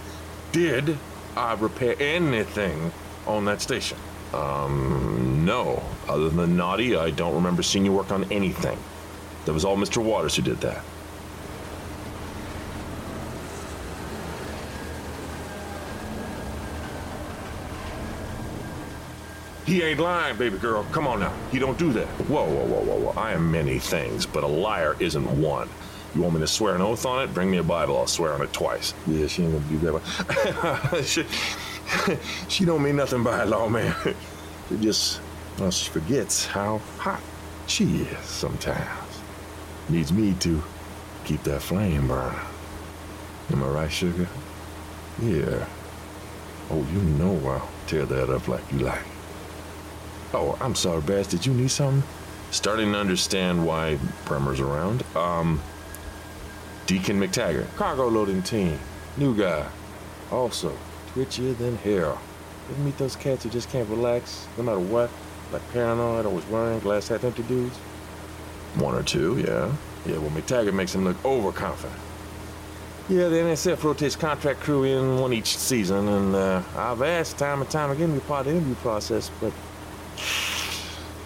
[0.52, 0.98] Did
[1.36, 2.92] I repair anything
[3.26, 3.98] on that station?
[4.34, 5.82] um, no.
[6.06, 8.78] Other than naughty, I don't remember seeing you work on anything.
[9.46, 10.02] That was all Mr.
[10.02, 10.84] Waters who did that.
[19.66, 20.84] He ain't lying, baby girl.
[20.92, 21.32] Come on now.
[21.52, 22.06] He don't do that.
[22.06, 23.20] Whoa, whoa, whoa, whoa, whoa.
[23.20, 25.68] I am many things, but a liar isn't one.
[26.18, 27.32] You want me to swear an oath on it?
[27.32, 27.96] Bring me a Bible.
[27.96, 28.92] I'll swear on it twice.
[29.06, 31.04] Yeah, she ain't gonna do that one.
[31.04, 31.24] she,
[32.48, 33.94] she don't mean nothing by it, lawman.
[34.68, 35.20] She just,
[35.60, 37.20] well, she forgets how hot
[37.68, 39.20] she is sometimes.
[39.88, 40.60] Needs me to
[41.24, 42.36] keep that flame burning.
[43.52, 44.26] Am I right, sugar?
[45.22, 45.68] Yeah.
[46.72, 49.04] Oh, you know I'll tear that up like you like.
[50.34, 51.28] Oh, I'm sorry, Bass.
[51.28, 52.02] Did you need something?
[52.50, 55.04] Starting to understand why Bremmer's around.
[55.14, 55.60] Um,
[56.88, 58.78] Deacon McTaggart, cargo loading team,
[59.18, 59.68] new guy.
[60.32, 60.74] Also,
[61.12, 62.18] twitchier than hell.
[62.70, 65.10] Ever meet those cats who just can't relax, no matter what?
[65.52, 67.76] Like paranoid, always worrying, glass half empty dudes?
[68.76, 69.70] One or two, yeah.
[70.10, 72.00] Yeah, well, McTaggart makes him look overconfident.
[73.10, 77.60] Yeah, the NSF rotates contract crew in one each season, and uh, I've asked time
[77.60, 79.52] and time again to be part of the interview process, but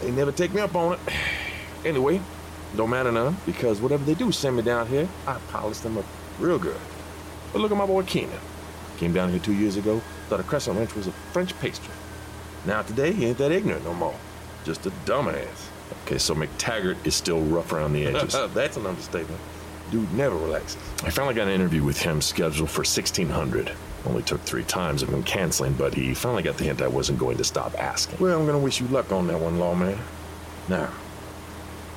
[0.01, 0.98] they never take me up on it.
[1.85, 2.20] Anyway,
[2.76, 6.04] don't matter none, because whatever they do send me down here, I polish them up
[6.38, 6.80] real good.
[7.52, 8.38] But look at my boy Keenan.
[8.98, 11.92] Came down here two years ago, thought a crescent wrench was a French pastry.
[12.64, 14.14] Now today, he ain't that ignorant no more.
[14.64, 15.68] Just a dumbass.
[16.04, 18.32] Okay, so McTaggart is still rough around the edges.
[18.54, 19.40] That's an understatement.
[19.90, 20.80] Dude never relaxes.
[21.04, 23.72] I finally got an interview with him scheduled for 1600.
[24.06, 27.18] Only took three times of him canceling, but he finally got the hint I wasn't
[27.18, 28.18] going to stop asking.
[28.18, 29.98] Well, I'm gonna wish you luck on that one, lawman.
[30.68, 30.90] Now,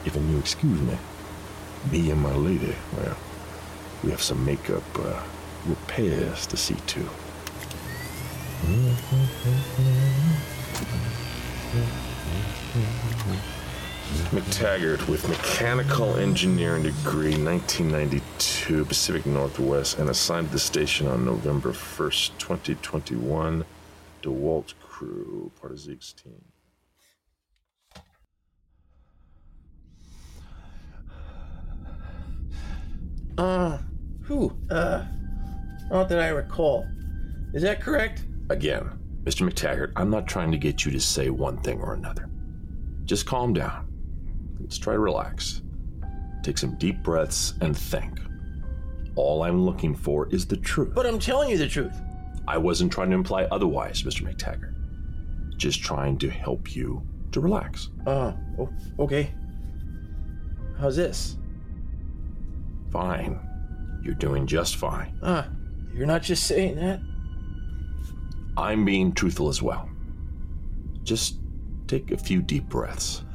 [0.05, 0.97] if you excuse me,
[1.91, 3.17] me and my lady, well,
[4.03, 5.23] we have some makeup uh,
[5.65, 7.09] repairs to see to.
[14.31, 21.71] McTaggart with mechanical engineering degree, 1992, Pacific Northwest, and assigned to the station on November
[21.71, 23.65] 1st, 2021.
[24.21, 26.54] DeWalt crew, part of Zeke's team.
[33.37, 33.79] Uh,
[34.21, 34.55] who?
[34.69, 35.05] Uh,
[35.89, 36.87] not that I recall.
[37.53, 38.25] Is that correct?
[38.49, 38.89] Again,
[39.23, 39.49] Mr.
[39.49, 42.29] McTaggart, I'm not trying to get you to say one thing or another.
[43.05, 43.87] Just calm down.
[44.59, 45.61] Let's try to relax.
[46.43, 48.19] Take some deep breaths and think.
[49.15, 50.93] All I'm looking for is the truth.
[50.93, 51.95] But I'm telling you the truth.
[52.47, 54.21] I wasn't trying to imply otherwise, Mr.
[54.21, 54.73] McTaggart.
[55.57, 57.89] Just trying to help you to relax.
[58.05, 58.69] Uh, oh,
[58.99, 59.33] okay.
[60.79, 61.37] How's this?
[62.95, 63.41] Fine.
[64.01, 65.19] You're doing just fine.
[65.21, 65.49] Ah,
[65.93, 67.01] you're not just saying that?
[68.55, 69.89] I'm being truthful as well.
[71.03, 71.39] Just
[71.87, 73.25] take a few deep breaths.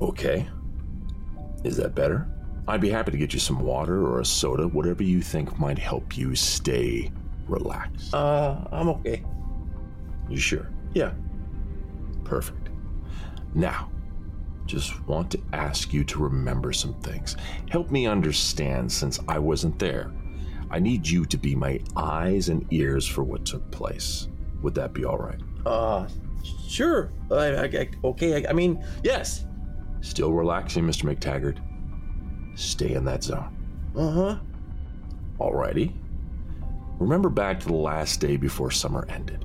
[0.00, 0.48] Okay.
[1.64, 2.28] Is that better?
[2.68, 5.80] I'd be happy to get you some water or a soda, whatever you think might
[5.80, 7.10] help you stay
[7.48, 8.14] relaxed.
[8.14, 9.24] Uh, I'm okay.
[10.28, 10.70] You sure?
[10.94, 11.10] Yeah.
[12.22, 12.68] Perfect.
[13.52, 13.90] Now,
[14.68, 17.36] just want to ask you to remember some things.
[17.70, 20.12] Help me understand since I wasn't there.
[20.70, 24.28] I need you to be my eyes and ears for what took place.
[24.62, 25.40] Would that be all right?
[25.64, 26.06] Uh,
[26.68, 27.10] sure.
[27.30, 28.44] I, I, I okay.
[28.44, 29.46] I, I mean, yes.
[30.02, 31.12] Still relaxing, Mr.
[31.12, 31.58] McTaggart.
[32.56, 33.56] Stay in that zone.
[33.96, 34.36] Uh huh.
[35.40, 35.94] Alrighty.
[36.98, 39.44] Remember back to the last day before summer ended.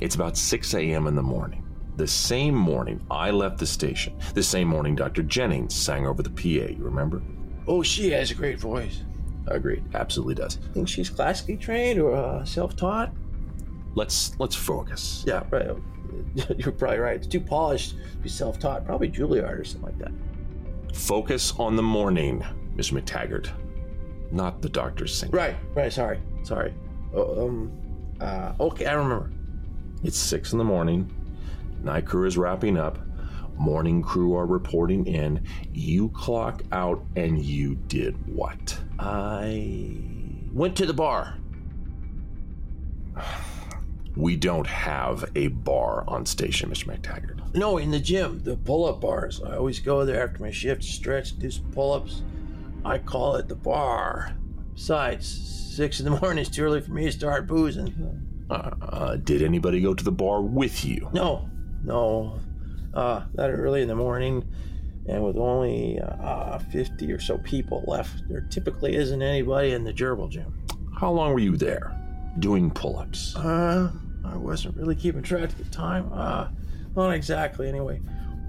[0.00, 1.06] It's about 6 a.m.
[1.06, 1.61] in the morning.
[1.96, 4.18] The same morning I left the station.
[4.34, 5.22] The same morning Dr.
[5.22, 7.22] Jennings sang over the PA, you remember?
[7.66, 9.02] Oh, she has a great voice.
[9.46, 9.84] Agreed.
[9.94, 10.56] Absolutely does.
[10.72, 13.12] Think she's classically trained or uh, self-taught?
[13.94, 15.22] Let's let's focus.
[15.26, 15.76] Yeah, right.
[16.56, 17.16] You're probably right.
[17.16, 18.86] It's too polished to be self-taught.
[18.86, 20.96] Probably Juilliard or something like that.
[20.96, 22.44] Focus on the morning,
[22.76, 23.00] Mr.
[23.00, 23.50] McTaggart.
[24.30, 25.34] Not the doctor's singing.
[25.34, 25.92] Right, right.
[25.92, 26.72] Sorry, sorry.
[27.14, 27.72] Oh, um,
[28.20, 29.30] uh, okay, I remember.
[30.02, 31.10] It's six in the morning.
[31.82, 32.98] Night crew is wrapping up.
[33.56, 35.44] Morning crew are reporting in.
[35.72, 38.78] You clock out and you did what?
[38.98, 39.98] I
[40.52, 41.38] went to the bar.
[44.14, 46.84] We don't have a bar on station, Mr.
[46.84, 47.54] McTaggart.
[47.54, 49.40] No, in the gym, the pull-up bars.
[49.42, 52.20] I always go there after my shift, stretch, do some pull-ups.
[52.84, 54.36] I call it the bar.
[54.74, 55.26] Besides,
[55.74, 58.46] six in the morning is too early for me to start boozing.
[58.50, 61.08] Uh, uh, did anybody go to the bar with you?
[61.14, 61.48] No,
[61.84, 62.38] no,
[62.94, 64.44] uh, that early in the morning,
[65.06, 69.92] and with only uh, 50 or so people left, there typically isn't anybody in the
[69.92, 70.54] gerbil gym.
[70.94, 71.98] How long were you there?
[72.38, 73.34] Doing pull ups?
[73.36, 73.90] Uh,
[74.24, 76.10] I wasn't really keeping track at the time.
[76.12, 76.48] Uh,
[76.94, 78.00] not exactly, anyway.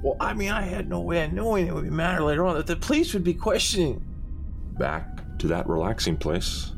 [0.03, 2.67] Well, I mean, I had no way of knowing it would matter later on that
[2.67, 4.03] the police would be questioning.
[4.77, 6.71] Back to that relaxing place.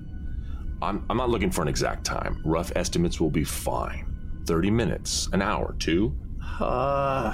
[0.82, 2.42] I'm, I'm not looking for an exact time.
[2.46, 4.12] Rough estimates will be fine.
[4.46, 6.16] 30 minutes, an hour, two?
[6.60, 7.32] Uh,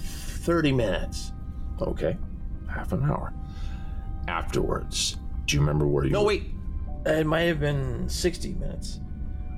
[0.00, 1.32] 30 minutes.
[1.80, 2.16] Okay,
[2.68, 3.32] half an hour.
[4.26, 5.16] Afterwards,
[5.46, 6.28] do you remember where you No, were?
[6.28, 6.50] wait.
[7.06, 9.00] It might have been 60 minutes.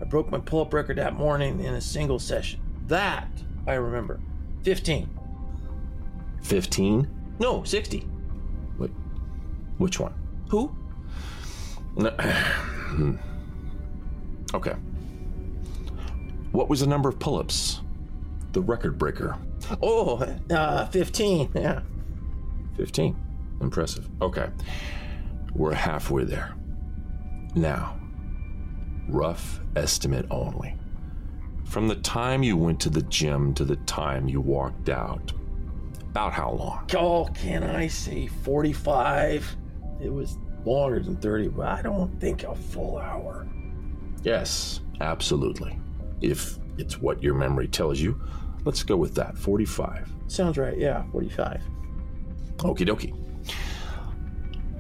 [0.01, 2.61] I broke my pull up record that morning in a single session.
[2.87, 3.29] That
[3.67, 4.21] I remember.
[4.63, 5.09] 15.
[6.43, 7.09] 15?
[7.41, 8.07] No, 60.
[8.79, 8.91] Wait,
[9.79, 10.15] which one?
[10.51, 10.75] Who?
[11.97, 12.11] No-
[12.91, 13.17] Hmm.
[14.55, 14.73] okay.
[16.53, 17.81] What was the number of pull ups?
[18.53, 19.37] The record breaker.
[19.83, 20.19] Oh,
[20.51, 21.53] uh, 15.
[21.55, 21.81] Yeah.
[22.77, 23.17] 15.
[23.61, 24.09] Impressive.
[24.21, 24.49] Okay.
[25.55, 26.55] We're halfway there.
[27.55, 27.99] Now,
[29.09, 30.77] rough estimate only.
[31.65, 35.33] From the time you went to the gym to the time you walked out,
[36.11, 36.87] about how long?
[36.97, 39.57] Oh, can I say 45?
[40.03, 43.47] It was longer than 30, but I don't think a full hour.
[44.23, 45.79] Yes, absolutely.
[46.21, 48.21] If it's what your memory tells you,
[48.65, 50.11] let's go with that 45.
[50.29, 51.63] Sounds right, yeah, 45.
[52.57, 53.17] Okie dokie.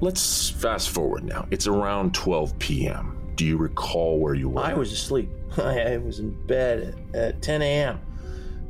[0.00, 1.46] Let's fast forward now.
[1.50, 3.32] It's around 12 p.m.
[3.36, 4.60] Do you recall where you were?
[4.62, 5.30] I was asleep.
[5.56, 8.00] I was in bed at, at 10 a.m.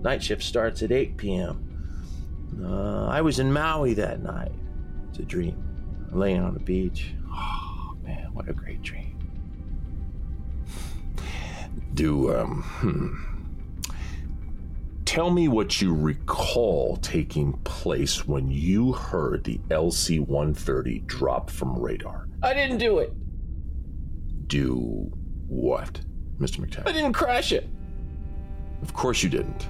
[0.01, 1.67] Night shift starts at 8 p.m.
[2.63, 4.53] Uh, I was in Maui that night.
[5.11, 5.63] It's a dream.
[6.13, 7.13] Laying on the beach.
[7.29, 8.70] Oh, man, what a great
[11.95, 13.31] Do, um, hmm.
[15.05, 21.77] Tell me what you recall taking place when you heard the LC 130 drop from
[21.77, 22.29] radar.
[22.45, 23.13] I didn't do it.
[24.47, 25.11] Do
[25.49, 26.01] what,
[26.39, 26.61] Mr.
[26.65, 26.87] McTaggart?
[26.87, 27.69] I didn't crash it.
[28.83, 29.69] Of course you didn't.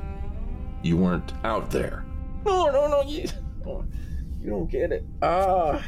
[0.82, 2.04] You weren't out there.
[2.44, 3.02] No, no, no.
[3.02, 3.26] You,
[4.42, 5.06] you don't get it.
[5.22, 5.82] Ah.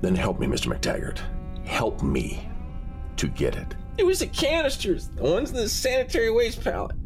[0.00, 0.66] Then help me, Mr.
[0.66, 1.20] McTaggart.
[1.64, 2.48] Help me
[3.16, 3.76] to get it.
[3.98, 6.96] It was the canisters, the ones in the sanitary waste pallet.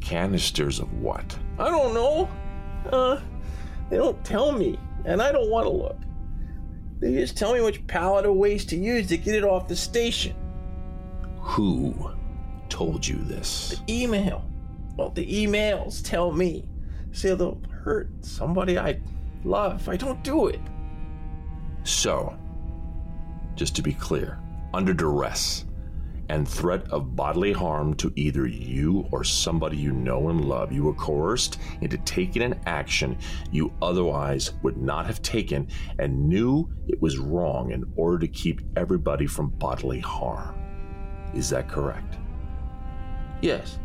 [0.00, 1.38] Canisters of what?
[1.58, 2.28] I don't know.
[2.90, 3.20] Uh,
[3.88, 5.98] they don't tell me, and I don't want to look.
[6.98, 9.76] They just tell me which pallet of waste to use to get it off the
[9.76, 10.34] station.
[11.38, 11.94] Who
[12.68, 13.80] told you this?
[13.86, 14.44] The email.
[14.96, 16.64] Well, the emails tell me.
[17.12, 19.00] Say they'll hurt somebody I
[19.44, 20.60] love if I don't do it.
[21.84, 22.36] So,
[23.54, 24.38] just to be clear,
[24.74, 25.64] under duress
[26.30, 30.84] and threat of bodily harm to either you or somebody you know and love, you
[30.84, 33.18] were coerced into taking an action
[33.50, 35.66] you otherwise would not have taken
[35.98, 40.54] and knew it was wrong in order to keep everybody from bodily harm.
[41.34, 42.16] Is that correct?
[43.42, 43.80] Yes.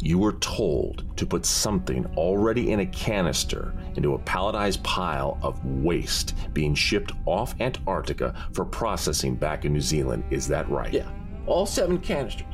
[0.00, 5.64] You were told to put something already in a canister into a palletized pile of
[5.64, 10.24] waste being shipped off Antarctica for processing back in New Zealand.
[10.30, 10.92] Is that right?
[10.92, 11.10] Yeah.
[11.46, 12.46] All seven canisters.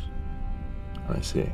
[1.08, 1.50] I see.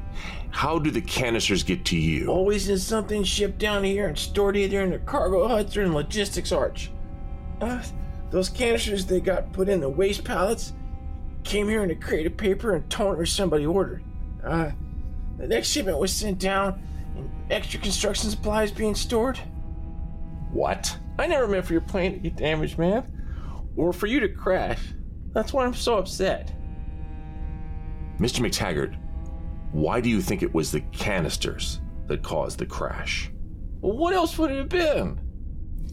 [0.50, 2.28] How do the canisters get to you?
[2.28, 5.92] Always in something shipped down here and stored either in the cargo huts or in
[5.92, 6.92] logistics arch.
[7.60, 7.82] Uh,
[8.30, 10.72] those canisters they got put in the waste pallets
[11.42, 14.04] came here in a crate of paper and toner somebody ordered.
[14.44, 14.70] Uh,
[15.40, 16.82] the next shipment was sent down
[17.16, 19.38] and extra construction supplies being stored.
[20.52, 20.96] What?
[21.18, 23.10] I never meant for your plane to get damaged, man.
[23.76, 24.80] Or for you to crash.
[25.32, 26.52] That's why I'm so upset.
[28.18, 28.40] Mr.
[28.40, 28.96] McTaggart,
[29.72, 33.30] why do you think it was the canisters that caused the crash?
[33.80, 35.20] Well, what else would it have been?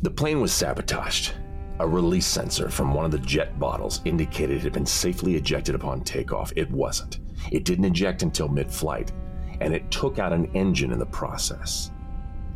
[0.02, 1.34] The plane was sabotaged.
[1.80, 5.76] A release sensor from one of the jet bottles indicated it had been safely ejected
[5.76, 6.52] upon takeoff.
[6.56, 7.20] It wasn't.
[7.52, 9.12] It didn't eject until mid flight,
[9.60, 11.92] and it took out an engine in the process.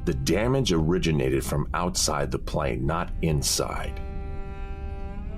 [0.05, 3.99] The damage originated from outside the plane, not inside.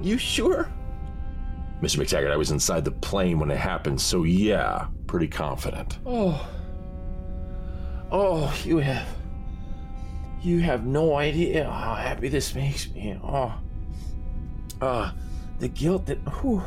[0.01, 0.70] You sure?
[1.82, 1.97] Mr.
[1.97, 5.99] McTaggart, I was inside the plane when it happened, so yeah, pretty confident.
[6.05, 6.47] Oh.
[8.11, 9.07] Oh, you have.
[10.41, 13.20] You have no idea how happy this makes me.
[13.24, 13.53] Oh.
[14.82, 15.11] Uh,
[15.59, 16.18] the guilt that.
[16.41, 16.61] Whew.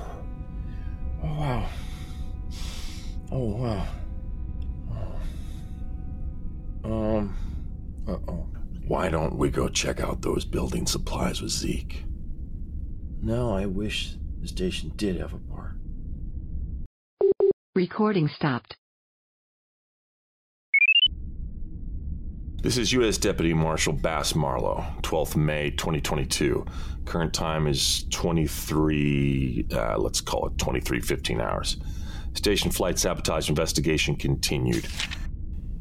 [1.22, 1.68] Oh, wow.
[3.32, 3.86] Oh, wow.
[6.86, 7.34] Um,
[8.06, 8.46] uh oh.
[8.86, 12.04] Why don't we go check out those building supplies with Zeke?
[13.20, 15.74] No, I wish the station did have a bar.
[17.74, 18.76] Recording stopped.
[22.62, 23.18] This is U.S.
[23.18, 26.64] Deputy Marshal Bass Marlowe, 12th May 2022.
[27.04, 31.78] Current time is 23, uh, let's call it 2315 hours.
[32.34, 34.86] Station flight sabotage investigation continued.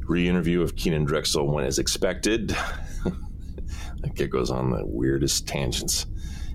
[0.08, 2.48] Re interview of Keenan Drexel went as expected.
[4.00, 6.06] that kid goes on the weirdest tangents,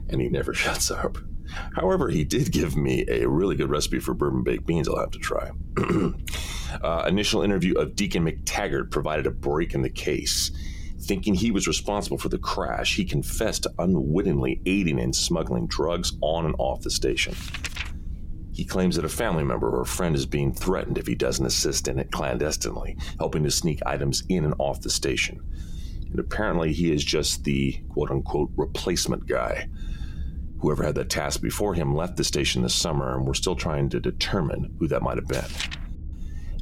[0.09, 1.17] and he never shuts up.
[1.75, 5.11] However, he did give me a really good recipe for bourbon baked beans I'll have
[5.11, 5.51] to try.
[6.81, 10.51] uh, initial interview of Deacon McTaggart provided a break in the case.
[11.01, 16.13] Thinking he was responsible for the crash, he confessed to unwittingly aiding and smuggling drugs
[16.21, 17.35] on and off the station.
[18.61, 21.47] He claims that a family member or a friend is being threatened if he doesn't
[21.47, 25.41] assist in it clandestinely, helping to sneak items in and off the station.
[26.11, 29.67] And apparently, he is just the quote unquote replacement guy.
[30.59, 33.89] Whoever had that task before him left the station this summer, and we're still trying
[33.89, 35.49] to determine who that might have been.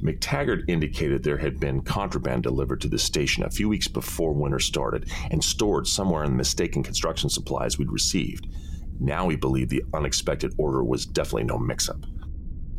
[0.01, 4.59] McTaggart indicated there had been contraband delivered to the station a few weeks before winter
[4.59, 8.47] started and stored somewhere in the mistaken construction supplies we'd received.
[8.99, 12.05] Now we believe the unexpected order was definitely no mix up.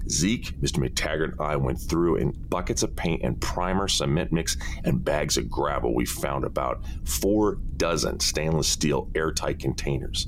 [0.08, 0.78] Zeke, Mr.
[0.78, 5.36] McTaggart, and I went through in buckets of paint and primer, cement mix, and bags
[5.36, 5.94] of gravel.
[5.94, 10.26] We found about four dozen stainless steel airtight containers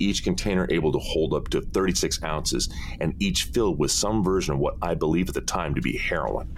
[0.00, 2.68] each container able to hold up to 36 ounces,
[3.00, 5.96] and each filled with some version of what I believe at the time to be
[5.96, 6.56] heroin.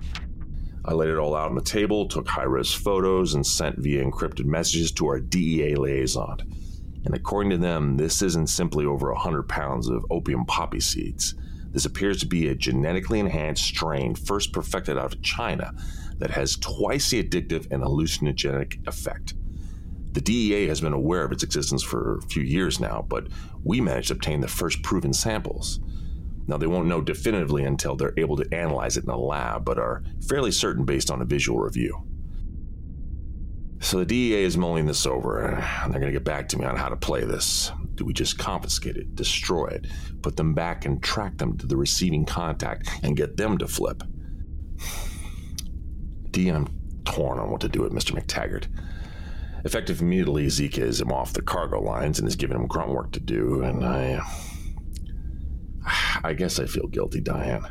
[0.84, 4.04] I laid it all out on the table, took high res photos, and sent via
[4.04, 6.38] encrypted messages to our DEA liaison.
[7.04, 11.34] And according to them, this isn't simply over 100 pounds of opium poppy seeds.
[11.70, 15.72] This appears to be a genetically enhanced strain first perfected out of China
[16.18, 19.34] that has twice the addictive and hallucinogenic effect.
[20.12, 23.28] The DEA has been aware of its existence for a few years now, but
[23.64, 25.80] we managed to obtain the first proven samples.
[26.46, 29.78] Now, they won't know definitively until they're able to analyze it in a lab, but
[29.78, 32.04] are fairly certain based on a visual review.
[33.82, 36.64] So the DEA is mulling this over, and they're going to get back to me
[36.64, 37.72] on how to play this.
[37.96, 39.88] Do we just confiscate it, destroy it,
[40.22, 44.04] put them back and track them to the receiving contact and get them to flip?
[46.30, 46.68] D, I'm
[47.04, 48.12] torn on what to do with Mr.
[48.12, 48.68] McTaggart.
[49.64, 53.10] Effective immediately, Zeke is him off the cargo lines and is giving him grunt work
[53.12, 54.20] to do, and I.
[56.24, 57.66] I guess I feel guilty, Diane.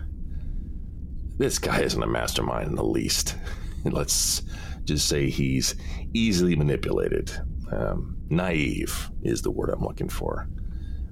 [1.38, 3.38] This guy isn't a mastermind in the least.
[3.86, 4.43] Let's
[4.86, 5.76] just say he's
[6.14, 7.32] easily manipulated.
[7.72, 10.47] Um, naive is the word I'm looking for.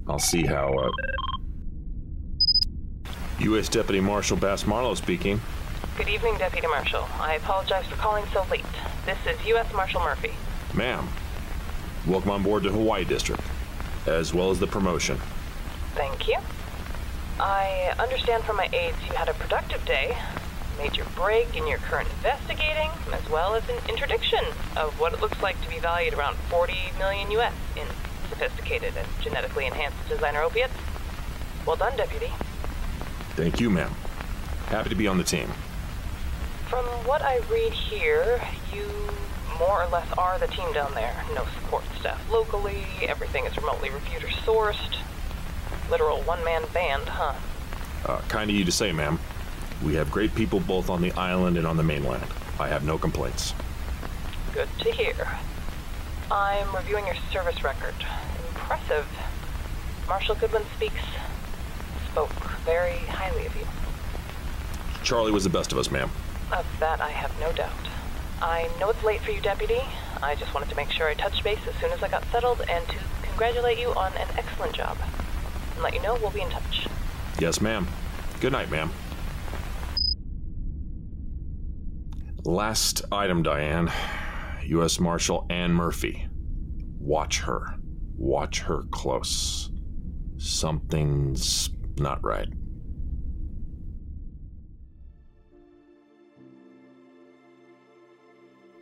[0.06, 0.72] I'll see how.
[0.72, 0.90] Uh...
[3.40, 3.68] U.S.
[3.68, 5.40] Deputy Marshal Bass Marlowe speaking.
[5.96, 7.06] Good evening, Deputy Marshal.
[7.18, 8.64] I apologize for calling so late.
[9.06, 9.72] This is U.S.
[9.74, 10.32] Marshal Murphy.
[10.74, 11.08] Ma'am,
[12.06, 13.42] welcome on board to Hawaii District,
[14.06, 15.18] as well as the promotion.
[15.94, 16.38] Thank you.
[17.38, 20.16] I understand from my aides you had a productive day,
[20.78, 24.44] made your break in your current investigating, as well as an interdiction
[24.76, 27.86] of what it looks like to be valued around 40 million US in
[28.28, 30.74] sophisticated and genetically enhanced designer opiates.
[31.66, 32.30] Well done, Deputy.
[33.36, 33.90] Thank you, ma'am.
[34.66, 35.48] Happy to be on the team.
[36.68, 38.40] From what I read here,
[38.72, 38.86] you
[39.58, 41.14] more or less are the team down there.
[41.34, 44.98] No support staff locally, everything is remotely reviewed or sourced.
[45.90, 47.34] Literal one man band, huh?
[48.06, 49.18] Uh, kind of you to say, ma'am.
[49.82, 52.24] We have great people both on the island and on the mainland.
[52.58, 53.54] I have no complaints.
[54.52, 55.26] Good to hear.
[56.30, 57.94] I'm reviewing your service record.
[58.48, 59.06] Impressive.
[60.06, 61.00] Marshal Goodwin speaks.
[62.10, 62.32] Spoke
[62.64, 63.66] very highly of you.
[65.02, 66.10] Charlie was the best of us, ma'am.
[66.52, 67.72] Of that I have no doubt.
[68.42, 69.80] I know it's late for you, Deputy.
[70.22, 72.60] I just wanted to make sure I touched base as soon as I got settled
[72.68, 74.98] and to congratulate you on an excellent job.
[75.74, 76.86] And let you know we'll be in touch.
[77.38, 77.86] Yes, ma'am.
[78.40, 78.90] Good night, ma'am.
[82.44, 83.92] Last item, Diane.
[84.64, 84.98] U.S.
[84.98, 86.26] Marshal Anne Murphy.
[86.98, 87.74] Watch her.
[88.16, 89.70] Watch her close.
[90.38, 91.68] Something's
[91.98, 92.48] not right.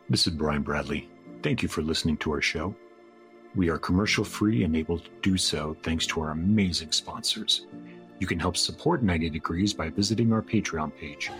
[0.09, 1.09] This is Brian Bradley.
[1.43, 2.77] Thank you for listening to our show.
[3.57, 7.67] We are commercial free and able to do so thanks to our amazing sponsors.
[8.21, 11.31] You can help support 90 Degrees by visiting our Patreon page.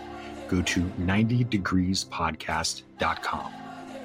[0.49, 3.53] Go to 90degreespodcast.com.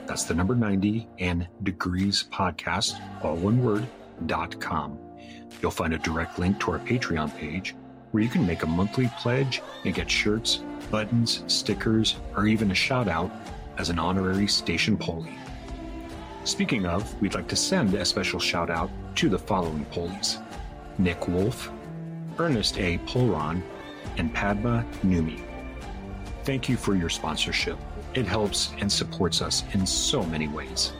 [0.07, 3.87] That's the number 90 and degrees podcast, all one word,
[4.27, 4.99] dot com.
[5.63, 7.75] You'll find a direct link to our Patreon page
[8.11, 12.75] where you can make a monthly pledge and get shirts, buttons, stickers, or even a
[12.75, 13.31] shout out
[13.79, 15.39] as an honorary station Polie.
[16.45, 20.43] Speaking of, we'd like to send a special shout out to the following Polies
[20.99, 21.71] Nick Wolf,
[22.39, 22.99] Ernest A.
[22.99, 23.63] Polron,
[24.19, 25.41] and Padma Numi.
[26.45, 27.79] Thank you for your sponsorship.
[28.13, 30.93] It helps and supports us in so many ways.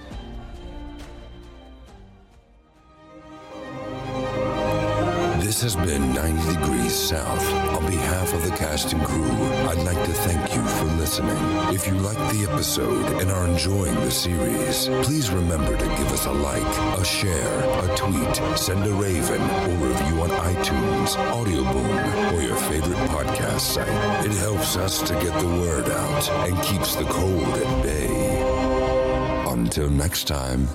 [5.65, 7.43] Has been 90 Degrees South.
[7.75, 11.39] On behalf of the cast and crew, I'd like to thank you for listening.
[11.75, 16.27] If you liked the episode and are enjoying the series, please remember to give us
[16.27, 16.63] a like,
[16.99, 23.09] a share, a tweet, send a raven, or review on iTunes, Audioboom, or your favorite
[23.09, 24.27] podcast site.
[24.27, 29.47] It helps us to get the word out and keeps the cold at bay.
[29.49, 30.69] Until next time.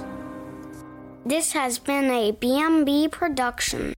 [1.28, 3.94] This has been a BMB production.